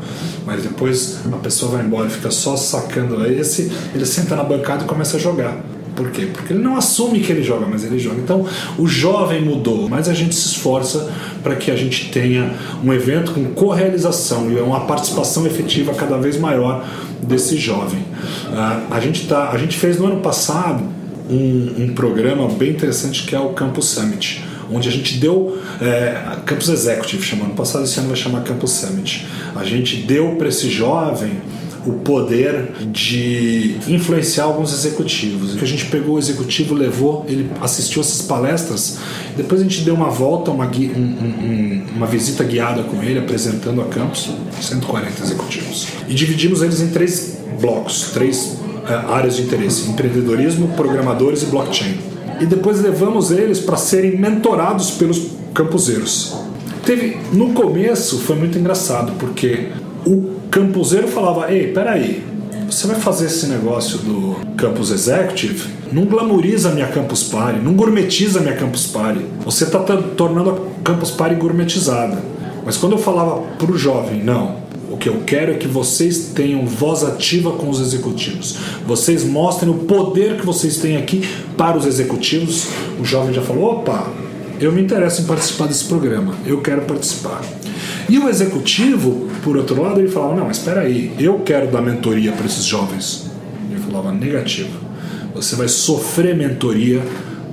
Mas 0.46 0.62
depois 0.62 1.18
a 1.30 1.36
pessoa 1.36 1.72
vai 1.72 1.84
embora 1.84 2.06
e 2.06 2.10
fica 2.10 2.30
só 2.30 2.56
sacando 2.56 3.24
esse, 3.26 3.70
ele 3.94 4.06
senta 4.06 4.34
na 4.34 4.42
bancada 4.42 4.84
e 4.84 4.86
começa 4.86 5.18
a 5.18 5.20
jogar. 5.20 5.58
Por 5.98 6.12
quê? 6.12 6.26
Porque 6.32 6.52
ele 6.52 6.62
não 6.62 6.76
assume 6.76 7.18
que 7.18 7.32
ele 7.32 7.42
joga, 7.42 7.66
mas 7.66 7.82
ele 7.82 7.98
joga. 7.98 8.20
Então, 8.20 8.46
o 8.78 8.86
jovem 8.86 9.44
mudou, 9.44 9.88
mas 9.88 10.08
a 10.08 10.14
gente 10.14 10.32
se 10.32 10.46
esforça 10.46 11.10
para 11.42 11.56
que 11.56 11.72
a 11.72 11.76
gente 11.76 12.12
tenha 12.12 12.54
um 12.84 12.92
evento 12.92 13.32
com 13.32 13.44
correalização 13.46 14.48
e 14.48 14.54
uma 14.60 14.86
participação 14.86 15.44
efetiva 15.44 15.92
cada 15.92 16.16
vez 16.16 16.38
maior 16.38 16.88
desse 17.20 17.56
jovem. 17.56 17.98
Uh, 17.98 18.94
a, 18.94 19.00
gente 19.00 19.26
tá, 19.26 19.50
a 19.50 19.58
gente 19.58 19.76
fez 19.76 19.98
no 19.98 20.06
ano 20.06 20.20
passado 20.20 20.84
um, 21.28 21.74
um 21.82 21.94
programa 21.94 22.46
bem 22.46 22.70
interessante 22.70 23.24
que 23.24 23.34
é 23.34 23.40
o 23.40 23.48
Campus 23.48 23.86
Summit 23.86 24.44
onde 24.70 24.88
a 24.88 24.92
gente 24.92 25.18
deu 25.18 25.58
é, 25.80 26.36
Campus 26.46 26.68
Executive 26.68 27.22
chamando 27.22 27.54
passado 27.54 27.84
esse 27.84 27.98
ano 27.98 28.08
vai 28.08 28.16
chamar 28.16 28.42
Campus 28.44 28.70
Summit 28.70 29.26
a 29.54 29.64
gente 29.64 29.96
deu 29.96 30.36
para 30.36 30.48
esse 30.48 30.70
jovem 30.70 31.32
o 31.88 31.94
poder 32.00 32.72
de 32.92 33.76
influenciar 33.88 34.44
alguns 34.44 34.72
executivos. 34.74 35.60
A 35.60 35.64
gente 35.64 35.86
pegou 35.86 36.16
o 36.16 36.18
executivo, 36.18 36.74
levou, 36.74 37.24
ele 37.26 37.50
assistiu 37.62 38.02
essas 38.02 38.20
palestras, 38.22 38.98
depois 39.36 39.62
a 39.62 39.64
gente 39.64 39.80
deu 39.80 39.94
uma 39.94 40.10
volta, 40.10 40.50
uma, 40.50 40.66
gui, 40.66 40.92
um, 40.94 41.00
um, 41.00 41.86
uma 41.96 42.06
visita 42.06 42.44
guiada 42.44 42.82
com 42.82 43.02
ele, 43.02 43.18
apresentando 43.18 43.80
a 43.80 43.86
campus, 43.86 44.30
140 44.60 45.22
executivos. 45.22 45.88
E 46.06 46.12
dividimos 46.12 46.60
eles 46.62 46.80
em 46.82 46.88
três 46.88 47.38
blocos, 47.58 48.10
três 48.12 48.58
é, 48.86 48.94
áreas 49.10 49.36
de 49.36 49.42
interesse: 49.42 49.88
empreendedorismo, 49.88 50.68
programadores 50.76 51.42
e 51.42 51.46
blockchain. 51.46 51.96
E 52.38 52.46
depois 52.46 52.80
levamos 52.80 53.30
eles 53.30 53.60
para 53.60 53.76
serem 53.76 54.18
mentorados 54.18 54.90
pelos 54.90 55.28
campuseiros. 55.54 56.36
Teve, 56.84 57.16
no 57.32 57.52
começo 57.52 58.18
foi 58.20 58.36
muito 58.36 58.58
engraçado, 58.58 59.12
porque 59.18 59.68
o 60.06 60.37
campuseiro 60.50 61.08
falava: 61.08 61.52
Ei, 61.52 61.72
peraí, 61.72 62.22
você 62.68 62.86
vai 62.86 62.96
fazer 62.96 63.26
esse 63.26 63.46
negócio 63.46 63.98
do 63.98 64.36
Campus 64.56 64.90
Executive, 64.90 65.68
não 65.92 66.04
glamoriza 66.04 66.70
minha 66.70 66.86
Campus 66.88 67.24
Party, 67.24 67.60
não 67.60 67.74
gourmetiza 67.74 68.40
minha 68.40 68.56
Campus 68.56 68.86
Party. 68.86 69.20
Você 69.44 69.64
está 69.64 69.78
tornando 69.78 70.50
a 70.50 70.82
Campus 70.82 71.10
Party 71.10 71.34
gourmetizada. 71.36 72.18
Mas 72.64 72.76
quando 72.76 72.92
eu 72.92 72.98
falava 72.98 73.40
para 73.58 73.72
o 73.72 73.78
jovem, 73.78 74.22
não, 74.22 74.56
o 74.90 74.98
que 74.98 75.08
eu 75.08 75.22
quero 75.24 75.52
é 75.52 75.54
que 75.54 75.66
vocês 75.66 76.32
tenham 76.34 76.66
voz 76.66 77.02
ativa 77.02 77.52
com 77.52 77.70
os 77.70 77.80
executivos. 77.80 78.58
Vocês 78.86 79.24
mostrem 79.24 79.70
o 79.70 79.78
poder 79.78 80.36
que 80.36 80.44
vocês 80.44 80.76
têm 80.78 80.96
aqui 80.96 81.26
para 81.56 81.78
os 81.78 81.86
executivos. 81.86 82.66
O 83.00 83.04
jovem 83.04 83.32
já 83.32 83.40
falou: 83.40 83.76
opa, 83.76 84.10
eu 84.60 84.72
me 84.72 84.82
interesso 84.82 85.22
em 85.22 85.24
participar 85.24 85.66
desse 85.68 85.84
programa, 85.84 86.34
eu 86.44 86.60
quero 86.60 86.82
participar. 86.82 87.40
E 88.08 88.18
o 88.18 88.28
executivo, 88.28 89.28
por 89.42 89.56
outro 89.56 89.82
lado, 89.82 90.00
ele 90.00 90.08
falava: 90.08 90.34
não, 90.34 90.50
espera 90.50 90.80
aí, 90.80 91.12
eu 91.18 91.40
quero 91.40 91.70
dar 91.70 91.82
mentoria 91.82 92.32
para 92.32 92.46
esses 92.46 92.64
jovens. 92.64 93.30
Ele 93.70 93.80
falava: 93.80 94.12
negativo, 94.12 94.70
você 95.34 95.54
vai 95.56 95.68
sofrer 95.68 96.34
mentoria 96.34 97.02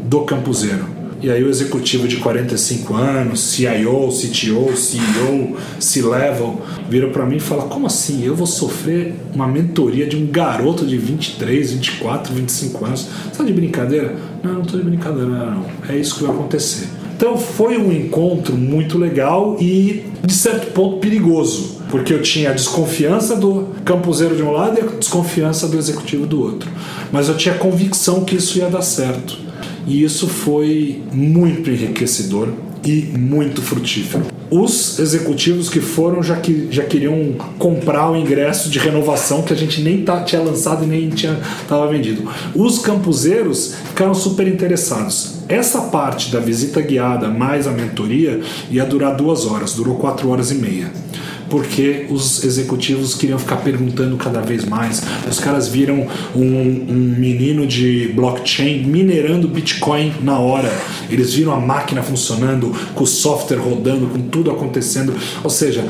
do 0.03 0.21
campuseiro. 0.21 0.95
E 1.21 1.29
aí 1.29 1.43
o 1.43 1.49
executivo 1.49 2.07
de 2.07 2.17
45 2.17 2.93
anos, 2.93 3.39
CIO, 3.39 4.09
CTO, 4.09 4.77
CEO, 4.77 5.57
C-Level, 5.79 6.61
vira 6.89 7.09
para 7.09 7.25
mim 7.25 7.37
e 7.37 7.39
fala: 7.39 7.63
"Como 7.63 7.87
assim? 7.87 8.23
Eu 8.23 8.35
vou 8.35 8.47
sofrer 8.47 9.15
uma 9.33 9.47
mentoria 9.47 10.05
de 10.05 10.15
um 10.15 10.27
garoto 10.27 10.85
de 10.85 10.97
23, 10.97 11.71
24, 11.73 12.33
25 12.33 12.85
anos? 12.85 13.07
Você 13.23 13.37
tá 13.37 13.43
de 13.43 13.53
brincadeira?" 13.53 14.15
Não, 14.43 14.53
não 14.53 14.61
tô 14.61 14.77
de 14.77 14.83
brincadeira, 14.83 15.29
não. 15.29 15.65
É 15.89 15.97
isso 15.97 16.15
que 16.15 16.23
vai 16.23 16.31
acontecer. 16.31 16.87
Então 17.15 17.37
foi 17.37 17.77
um 17.77 17.93
encontro 17.93 18.55
muito 18.57 18.97
legal 18.97 19.55
e 19.59 20.03
de 20.21 20.33
certo 20.33 20.73
ponto 20.73 20.97
perigoso, 20.97 21.77
porque 21.89 22.13
eu 22.13 22.21
tinha 22.21 22.49
a 22.49 22.53
desconfiança 22.53 23.37
do 23.37 23.69
campuseiro 23.85 24.35
de 24.35 24.43
um 24.43 24.51
lado 24.51 24.77
e 24.77 24.81
a 24.81 24.85
desconfiança 24.85 25.67
do 25.67 25.77
executivo 25.77 26.25
do 26.25 26.41
outro. 26.41 26.69
Mas 27.13 27.29
eu 27.29 27.37
tinha 27.37 27.55
convicção 27.55 28.25
que 28.25 28.35
isso 28.35 28.57
ia 28.57 28.69
dar 28.69 28.81
certo. 28.81 29.37
E 29.87 30.03
isso 30.03 30.27
foi 30.27 31.01
muito 31.13 31.69
enriquecedor 31.69 32.49
e 32.83 33.03
muito 33.17 33.61
frutífero. 33.61 34.25
Os 34.51 34.99
executivos 34.99 35.69
que 35.69 35.79
foram 35.79 36.21
já, 36.21 36.35
que, 36.35 36.67
já 36.69 36.83
queriam 36.83 37.33
comprar 37.57 38.11
o 38.11 38.15
ingresso 38.17 38.69
de 38.69 38.77
renovação 38.77 39.41
que 39.41 39.53
a 39.53 39.55
gente 39.55 39.81
nem 39.81 40.03
tá, 40.03 40.21
tinha 40.23 40.41
lançado 40.41 40.83
e 40.83 40.87
nem 40.87 41.09
tinha 41.09 41.39
vendido. 41.89 42.29
Os 42.53 42.79
campuseiros 42.79 43.73
ficaram 43.89 44.13
super 44.13 44.47
interessados. 44.47 45.34
Essa 45.47 45.81
parte 45.81 46.31
da 46.31 46.39
visita 46.39 46.81
guiada 46.81 47.27
mais 47.27 47.67
a 47.67 47.71
mentoria 47.71 48.41
ia 48.69 48.85
durar 48.85 49.15
duas 49.15 49.45
horas, 49.45 49.73
durou 49.73 49.95
quatro 49.95 50.29
horas 50.29 50.51
e 50.51 50.55
meia 50.55 50.91
porque 51.49 52.07
os 52.09 52.43
executivos 52.43 53.13
queriam 53.13 53.37
ficar 53.37 53.57
perguntando 53.57 54.17
cada 54.17 54.41
vez 54.41 54.65
mais. 54.65 55.01
Os 55.29 55.39
caras 55.39 55.67
viram 55.67 56.07
um, 56.35 56.41
um 56.41 57.15
menino 57.17 57.67
de 57.67 58.11
blockchain 58.15 58.83
minerando 58.83 59.47
Bitcoin 59.47 60.13
na 60.21 60.39
hora. 60.39 60.71
Eles 61.09 61.33
viram 61.33 61.53
a 61.53 61.59
máquina 61.59 62.01
funcionando, 62.01 62.75
com 62.93 63.03
o 63.03 63.07
software 63.07 63.57
rodando, 63.57 64.07
com 64.07 64.21
tudo 64.21 64.51
acontecendo. 64.51 65.13
Ou 65.43 65.49
seja, 65.49 65.85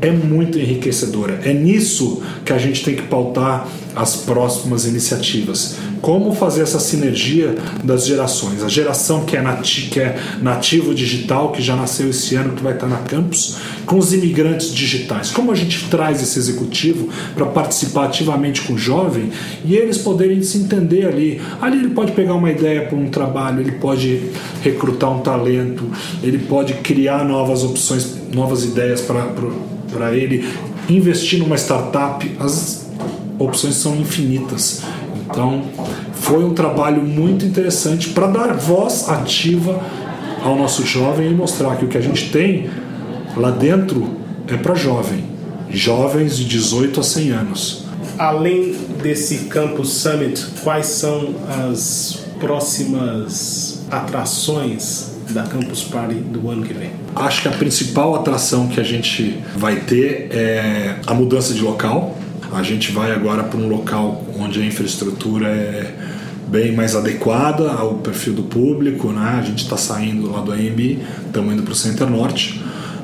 é 0.00 0.10
muito 0.10 0.58
enriquecedora. 0.58 1.40
É 1.44 1.52
nisso 1.52 2.22
que 2.44 2.52
a 2.52 2.58
gente 2.58 2.84
tem 2.84 2.94
que 2.94 3.02
pautar 3.02 3.66
as 3.94 4.16
próximas 4.16 4.84
iniciativas. 4.84 5.76
Como 6.00 6.32
fazer 6.32 6.62
essa 6.62 6.78
sinergia 6.78 7.56
das 7.82 8.06
gerações? 8.06 8.62
A 8.62 8.68
geração 8.68 9.24
que 9.24 9.36
é, 9.36 9.42
nati 9.42 9.88
que 9.90 9.98
é 9.98 10.16
nativo 10.40 10.94
digital, 10.94 11.50
que 11.50 11.60
já 11.60 11.74
nasceu 11.74 12.10
esse 12.10 12.36
ano, 12.36 12.54
que 12.54 12.62
vai 12.62 12.74
estar 12.74 12.86
na 12.86 12.98
campus, 12.98 13.56
com 13.84 13.98
os 13.98 14.12
imigrantes 14.12 14.72
digitais. 14.72 15.30
Como 15.30 15.50
a 15.50 15.54
gente 15.56 15.88
traz 15.88 16.22
esse 16.22 16.38
executivo 16.38 17.08
para 17.34 17.46
participar 17.46 18.04
ativamente 18.04 18.62
com 18.62 18.74
o 18.74 18.78
jovem 18.78 19.30
e 19.64 19.74
eles 19.74 19.98
poderem 19.98 20.42
se 20.42 20.58
entender 20.58 21.06
ali. 21.06 21.40
Ali 21.60 21.78
ele 21.78 21.90
pode 21.90 22.12
pegar 22.12 22.34
uma 22.34 22.50
ideia 22.50 22.82
para 22.82 22.96
um 22.96 23.10
trabalho, 23.10 23.60
ele 23.60 23.72
pode 23.72 24.30
recrutar 24.62 25.10
um 25.10 25.20
talento, 25.20 25.84
ele 26.22 26.38
pode 26.38 26.74
criar 26.74 27.24
novas 27.24 27.64
opções, 27.64 28.16
novas 28.32 28.64
ideias 28.64 29.00
para 29.00 29.24
para 29.90 30.14
ele 30.14 30.48
investir 30.88 31.38
numa 31.38 31.56
startup, 31.56 32.30
as 32.40 32.86
opções 33.38 33.74
são 33.76 33.96
infinitas. 33.96 34.82
Então, 35.30 35.62
foi 36.12 36.44
um 36.44 36.54
trabalho 36.54 37.02
muito 37.02 37.44
interessante 37.44 38.10
para 38.10 38.26
dar 38.26 38.54
voz 38.54 39.08
ativa 39.08 39.80
ao 40.42 40.56
nosso 40.56 40.86
jovem 40.86 41.30
e 41.30 41.34
mostrar 41.34 41.76
que 41.76 41.84
o 41.84 41.88
que 41.88 41.98
a 41.98 42.00
gente 42.00 42.30
tem 42.30 42.70
lá 43.36 43.50
dentro 43.50 44.16
é 44.46 44.56
para 44.56 44.74
jovem, 44.74 45.24
jovens 45.70 46.36
de 46.36 46.44
18 46.44 47.00
a 47.00 47.02
100 47.02 47.30
anos. 47.30 47.84
Além 48.18 48.74
desse 49.02 49.44
Campus 49.44 49.90
Summit, 49.90 50.44
quais 50.64 50.86
são 50.86 51.34
as 51.66 52.24
próximas 52.40 53.82
atrações 53.90 55.17
da 55.30 55.42
Campus 55.42 55.84
Party 55.84 56.14
do 56.14 56.50
ano 56.50 56.62
que 56.62 56.72
vem? 56.72 56.90
Acho 57.14 57.42
que 57.42 57.48
a 57.48 57.52
principal 57.52 58.14
atração 58.14 58.68
que 58.68 58.80
a 58.80 58.82
gente 58.82 59.38
vai 59.56 59.76
ter 59.76 60.28
é 60.30 60.96
a 61.06 61.14
mudança 61.14 61.54
de 61.54 61.60
local. 61.60 62.18
A 62.52 62.62
gente 62.62 62.92
vai 62.92 63.12
agora 63.12 63.44
para 63.44 63.58
um 63.58 63.68
local 63.68 64.24
onde 64.38 64.60
a 64.60 64.64
infraestrutura 64.64 65.48
é 65.48 65.94
bem 66.48 66.72
mais 66.72 66.96
adequada 66.96 67.70
ao 67.70 67.96
perfil 67.96 68.32
do 68.32 68.42
público, 68.42 69.08
né? 69.08 69.36
A 69.38 69.42
gente 69.42 69.64
está 69.64 69.76
saindo 69.76 70.30
lá 70.30 70.40
do 70.40 70.52
AMB, 70.52 70.98
estamos 71.26 71.52
indo 71.52 71.62
para 71.62 71.72
o 71.72 71.76
Center 71.76 72.08
Norte. 72.08 72.62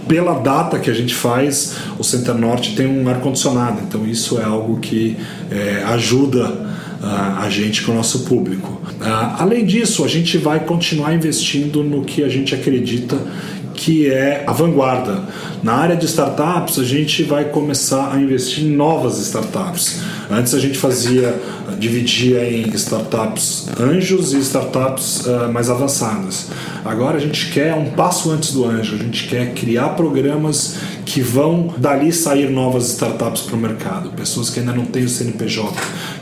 Pela 0.08 0.38
data 0.40 0.78
que 0.78 0.90
a 0.90 0.94
gente 0.94 1.14
faz, 1.14 1.76
o 1.98 2.04
Center 2.04 2.34
Norte 2.34 2.74
tem 2.74 2.86
um 2.86 3.08
ar 3.08 3.20
condicionado, 3.20 3.80
então 3.86 4.06
isso 4.06 4.38
é 4.38 4.44
algo 4.44 4.78
que 4.78 5.16
é, 5.50 5.82
ajuda 5.86 6.74
a 7.04 7.48
gente 7.50 7.82
com 7.82 7.92
o 7.92 7.94
nosso 7.94 8.20
público. 8.20 8.80
além 9.38 9.64
disso, 9.64 10.04
a 10.04 10.08
gente 10.08 10.38
vai 10.38 10.60
continuar 10.60 11.14
investindo 11.14 11.82
no 11.82 12.04
que 12.04 12.22
a 12.22 12.28
gente 12.28 12.54
acredita 12.54 13.18
que 13.74 14.10
é 14.10 14.44
a 14.46 14.52
vanguarda. 14.52 15.22
Na 15.62 15.74
área 15.74 15.96
de 15.96 16.06
startups, 16.06 16.78
a 16.78 16.84
gente 16.84 17.22
vai 17.22 17.46
começar 17.46 18.12
a 18.12 18.18
investir 18.18 18.64
em 18.64 18.70
novas 18.70 19.18
startups. 19.18 20.00
Antes 20.30 20.54
a 20.54 20.58
gente 20.58 20.78
fazia, 20.78 21.38
dividia 21.78 22.48
em 22.48 22.68
startups 22.74 23.68
anjos 23.78 24.32
e 24.32 24.38
startups 24.38 25.26
uh, 25.26 25.52
mais 25.52 25.68
avançadas. 25.68 26.48
Agora 26.84 27.16
a 27.16 27.20
gente 27.20 27.50
quer 27.50 27.74
um 27.74 27.90
passo 27.90 28.30
antes 28.30 28.52
do 28.52 28.64
anjo, 28.64 28.94
a 28.94 28.98
gente 28.98 29.26
quer 29.26 29.52
criar 29.54 29.90
programas 29.90 30.76
que 31.04 31.20
vão 31.20 31.74
dali 31.76 32.12
sair 32.12 32.50
novas 32.50 32.88
startups 32.90 33.42
para 33.42 33.56
o 33.56 33.58
mercado, 33.58 34.10
pessoas 34.10 34.50
que 34.50 34.60
ainda 34.60 34.72
não 34.72 34.86
têm 34.86 35.04
o 35.04 35.08
CNPJ, 35.08 35.72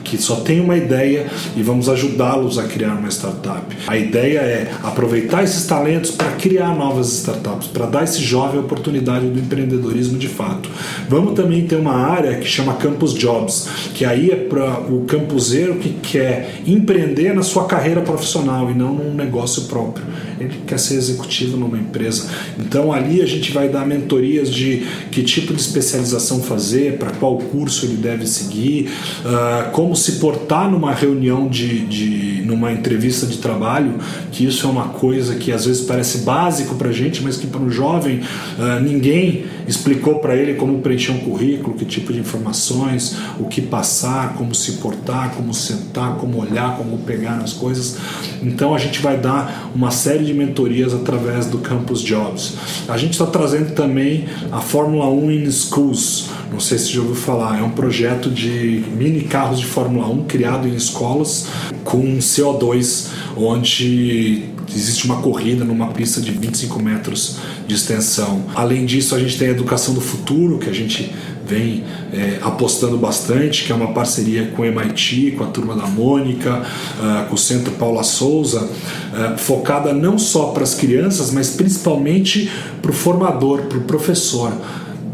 que 0.05 0.19
só 0.21 0.37
têm 0.37 0.61
uma 0.61 0.77
ideia 0.77 1.27
e 1.57 1.63
vamos 1.63 1.89
ajudá-los 1.89 2.59
a 2.59 2.65
criar 2.65 2.95
uma 2.95 3.09
startup. 3.09 3.65
A 3.87 3.97
ideia 3.97 4.39
é 4.41 4.73
aproveitar 4.83 5.43
esses 5.43 5.65
talentos 5.67 6.11
para 6.11 6.33
criar 6.33 6.77
novas 6.77 7.13
startups, 7.13 7.69
para 7.69 7.87
dar 7.87 8.05
esse 8.05 8.21
jovem 8.23 8.59
a 8.59 8.63
oportunidade 8.63 9.27
do 9.27 9.39
empreendedorismo 9.39 10.19
de 10.19 10.29
fato. 10.29 10.69
Vamos 11.09 11.35
também 11.35 11.67
ter 11.67 11.77
uma 11.77 11.95
área 11.95 12.37
que 12.37 12.47
chama 12.47 12.75
Campus 12.75 13.15
Jobs, 13.15 13.69
que 13.95 14.05
aí 14.05 14.31
é 14.31 14.37
para 14.37 14.81
o 14.81 15.05
campuseiro 15.07 15.77
que 15.77 15.91
quer 16.03 16.61
empreender 16.67 17.35
na 17.35 17.43
sua 17.43 17.67
carreira 17.67 18.01
profissional 18.01 18.71
e 18.71 18.75
não 18.75 18.95
num 18.95 19.15
negócio 19.15 19.63
próprio. 19.63 20.05
Ele 20.39 20.61
quer 20.67 20.79
ser 20.79 20.95
executivo 20.95 21.57
numa 21.57 21.79
empresa. 21.79 22.29
Então 22.59 22.93
ali 22.93 23.23
a 23.23 23.27
gente 23.27 23.53
vai 23.53 23.69
dar 23.69 23.87
mentorias 23.87 24.53
de 24.53 24.72
que 25.11 25.23
tipo 25.23 25.55
de 25.55 25.61
especialização 25.61 26.43
fazer, 26.43 26.99
para 26.99 27.11
qual 27.13 27.39
curso 27.39 27.87
ele 27.87 27.97
deve 27.97 28.27
seguir, 28.27 28.91
uh, 29.25 29.71
como 29.73 29.95
se 29.95 30.13
portar 30.13 30.71
numa 30.71 30.93
reunião 30.93 31.49
de, 31.49 31.87
de 31.87 32.43
numa 32.45 32.73
entrevista 32.73 33.27
de 33.27 33.39
trabalho, 33.39 33.95
que 34.31 34.45
isso 34.45 34.67
é 34.67 34.71
uma 34.71 34.89
coisa 34.89 35.37
que 35.37 35.53
às 35.53 35.65
vezes 35.65 35.83
parece 35.83 36.19
básico 36.19 36.75
para 36.75 36.93
gente, 36.93 37.23
mas 37.23 37.37
que 37.37 37.47
para 37.47 37.61
um 37.61 37.71
jovem 37.71 38.21
uh, 38.59 38.81
ninguém 38.81 39.45
explicou 39.67 40.19
para 40.19 40.35
ele 40.35 40.55
como 40.55 40.81
preencher 40.81 41.13
um 41.13 41.19
currículo, 41.19 41.77
que 41.77 41.85
tipo 41.85 42.13
de 42.13 42.19
informações, 42.19 43.17
o 43.39 43.45
que 43.45 43.61
passar, 43.61 44.35
como 44.35 44.55
se 44.55 44.73
portar, 44.73 45.31
como 45.35 45.53
sentar, 45.55 46.17
como 46.17 46.39
olhar, 46.41 46.77
como 46.77 46.99
pegar 46.99 47.39
as 47.39 47.53
coisas. 47.53 47.97
Então 48.43 48.75
a 48.75 48.79
gente 48.79 49.01
vai 49.01 49.17
dar 49.17 49.71
uma 49.75 49.91
série 49.91 50.25
de 50.25 50.35
mentorias 50.35 50.93
através 50.95 51.47
do 51.47 51.59
Campus 51.59 52.01
Jobs. 52.01 52.55
A 52.89 52.97
gente 52.97 53.13
está 53.13 53.27
trazendo 53.27 53.75
também 53.75 54.27
a 54.51 54.61
Fórmula 54.61 55.09
1 55.09 55.31
in 55.31 55.51
Schools. 55.51 56.27
Não 56.51 56.61
sei 56.61 56.79
se 56.79 56.93
já 56.93 57.01
ouviu 57.01 57.15
falar, 57.15 57.59
é 57.59 57.63
um 57.63 57.71
projeto 57.71 58.31
de 58.31 58.85
mini 58.97 59.23
carros 59.23 59.59
de 59.59 59.67
Fórmula 59.67 60.07
1 60.09 60.25
criado 60.25 60.69
em 60.69 60.75
escolas 60.75 61.47
com 61.85 62.19
CO2, 62.19 63.09
onde 63.37 64.45
existe 64.75 65.05
uma 65.05 65.17
corrida 65.23 65.65
numa 65.65 65.89
pista 65.89 66.21
de 66.21 66.31
25 66.31 66.83
metros 66.83 67.37
de 67.67 67.75
extensão. 67.75 68.45
Além 68.55 68.85
disso, 68.87 69.15
a 69.15 69.19
gente 69.19 69.39
tem 69.39 69.49
a 69.49 69.51
educação 69.51 69.95
do 69.95 70.01
futuro, 70.01 70.59
que 70.59 70.69
a 70.69 70.73
gente 70.73 71.13
vem 71.45 71.85
é, 72.13 72.39
apostando 72.41 72.97
bastante, 72.97 73.65
que 73.65 73.73
é 73.73 73.75
uma 73.75 73.93
parceria 73.93 74.47
com 74.57 74.63
o 74.63 74.65
MIT, 74.65 75.33
com 75.33 75.45
a 75.45 75.49
turma 75.49 75.75
da 75.75 75.87
Mônica, 75.87 76.63
uh, 76.63 77.29
com 77.29 77.35
o 77.35 77.39
Centro 77.39 77.73
Paula 77.73 78.03
Souza, 78.03 78.63
uh, 78.63 79.39
focada 79.39 79.93
não 79.93 80.19
só 80.19 80.47
para 80.47 80.63
as 80.63 80.75
crianças, 80.75 81.31
mas 81.31 81.51
principalmente 81.51 82.51
para 82.81 82.91
o 82.91 82.95
formador, 82.95 83.63
para 83.63 83.79
o 83.79 83.83
professor. 83.83 84.53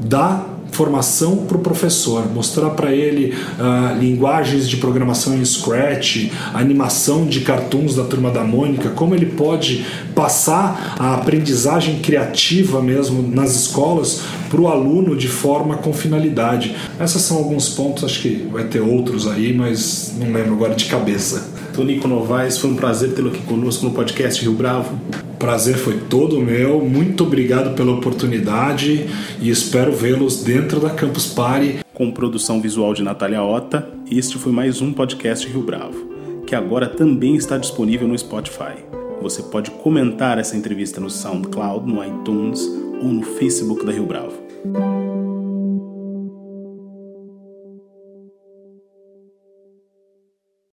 Da 0.05 0.45
formação 0.71 1.39
para 1.39 1.57
o 1.57 1.61
professor, 1.61 2.31
mostrar 2.33 2.71
para 2.71 2.93
ele 2.93 3.35
uh, 3.59 3.99
linguagens 3.99 4.69
de 4.69 4.77
programação 4.77 5.37
em 5.37 5.45
Scratch, 5.45 6.31
animação 6.55 7.27
de 7.27 7.41
cartoons 7.41 7.95
da 7.95 8.05
turma 8.05 8.31
da 8.31 8.45
Mônica, 8.45 8.91
como 8.91 9.15
ele 9.15 9.27
pode 9.27 9.85
passar 10.15 10.97
a 10.99 11.15
aprendizagem 11.15 11.99
criativa 12.01 12.81
mesmo 12.81 13.23
nas 13.23 13.55
escolas 13.55 14.23
para 14.51 14.61
o 14.61 14.69
aluno 14.69 15.17
de 15.17 15.29
forma 15.29 15.77
com 15.77 15.93
finalidade. 15.93 16.75
Esses 17.01 17.23
são 17.23 17.39
alguns 17.39 17.69
pontos, 17.69 18.05
acho 18.05 18.23
que 18.23 18.49
vai 18.51 18.65
ter 18.65 18.81
outros 18.81 19.27
aí, 19.27 19.53
mas 19.53 20.15
não 20.19 20.33
lembro 20.33 20.55
agora 20.55 20.75
de 20.75 20.87
cabeça. 20.87 21.49
Tonico 21.75 22.09
Novaes, 22.09 22.59
foi 22.59 22.71
um 22.71 22.77
prazer 22.77 23.13
tê-lo 23.13 23.29
aqui 23.29 23.43
conosco 23.43 23.85
no 23.85 23.93
podcast 23.93 24.43
Rio 24.43 24.53
Bravo. 24.53 25.28
Prazer 25.39 25.77
foi 25.77 25.99
todo 26.11 26.41
meu. 26.41 26.85
Muito 26.85 27.23
obrigado 27.23 27.75
pela 27.77 27.93
oportunidade 27.93 29.09
e 29.41 29.49
espero 29.49 29.93
vê-los 29.93 30.43
dentro 30.43 30.81
da 30.81 30.91
Campus 30.91 31.27
Party. 31.27 31.79
Com 31.95 32.11
produção 32.11 32.61
visual 32.61 32.93
de 32.93 33.03
Natália 33.03 33.43
Ota, 33.43 33.89
este 34.11 34.37
foi 34.37 34.51
mais 34.51 34.81
um 34.81 34.93
podcast 34.93 35.47
Rio 35.49 35.63
Bravo, 35.63 36.43
que 36.45 36.55
agora 36.55 36.89
também 36.89 37.37
está 37.37 37.57
disponível 37.57 38.09
no 38.09 38.19
Spotify. 38.19 38.85
Você 39.23 39.43
pode 39.43 39.71
comentar 39.71 40.39
essa 40.39 40.57
entrevista 40.57 41.01
no 41.01 41.11
SoundCloud, 41.11 41.89
no 41.89 42.05
iTunes 42.05 42.61
ou 43.01 43.09
no 43.09 43.23
Facebook 43.23 43.85
da 43.85 43.93
Rio 43.93 44.07
Bravo. 44.07 45.28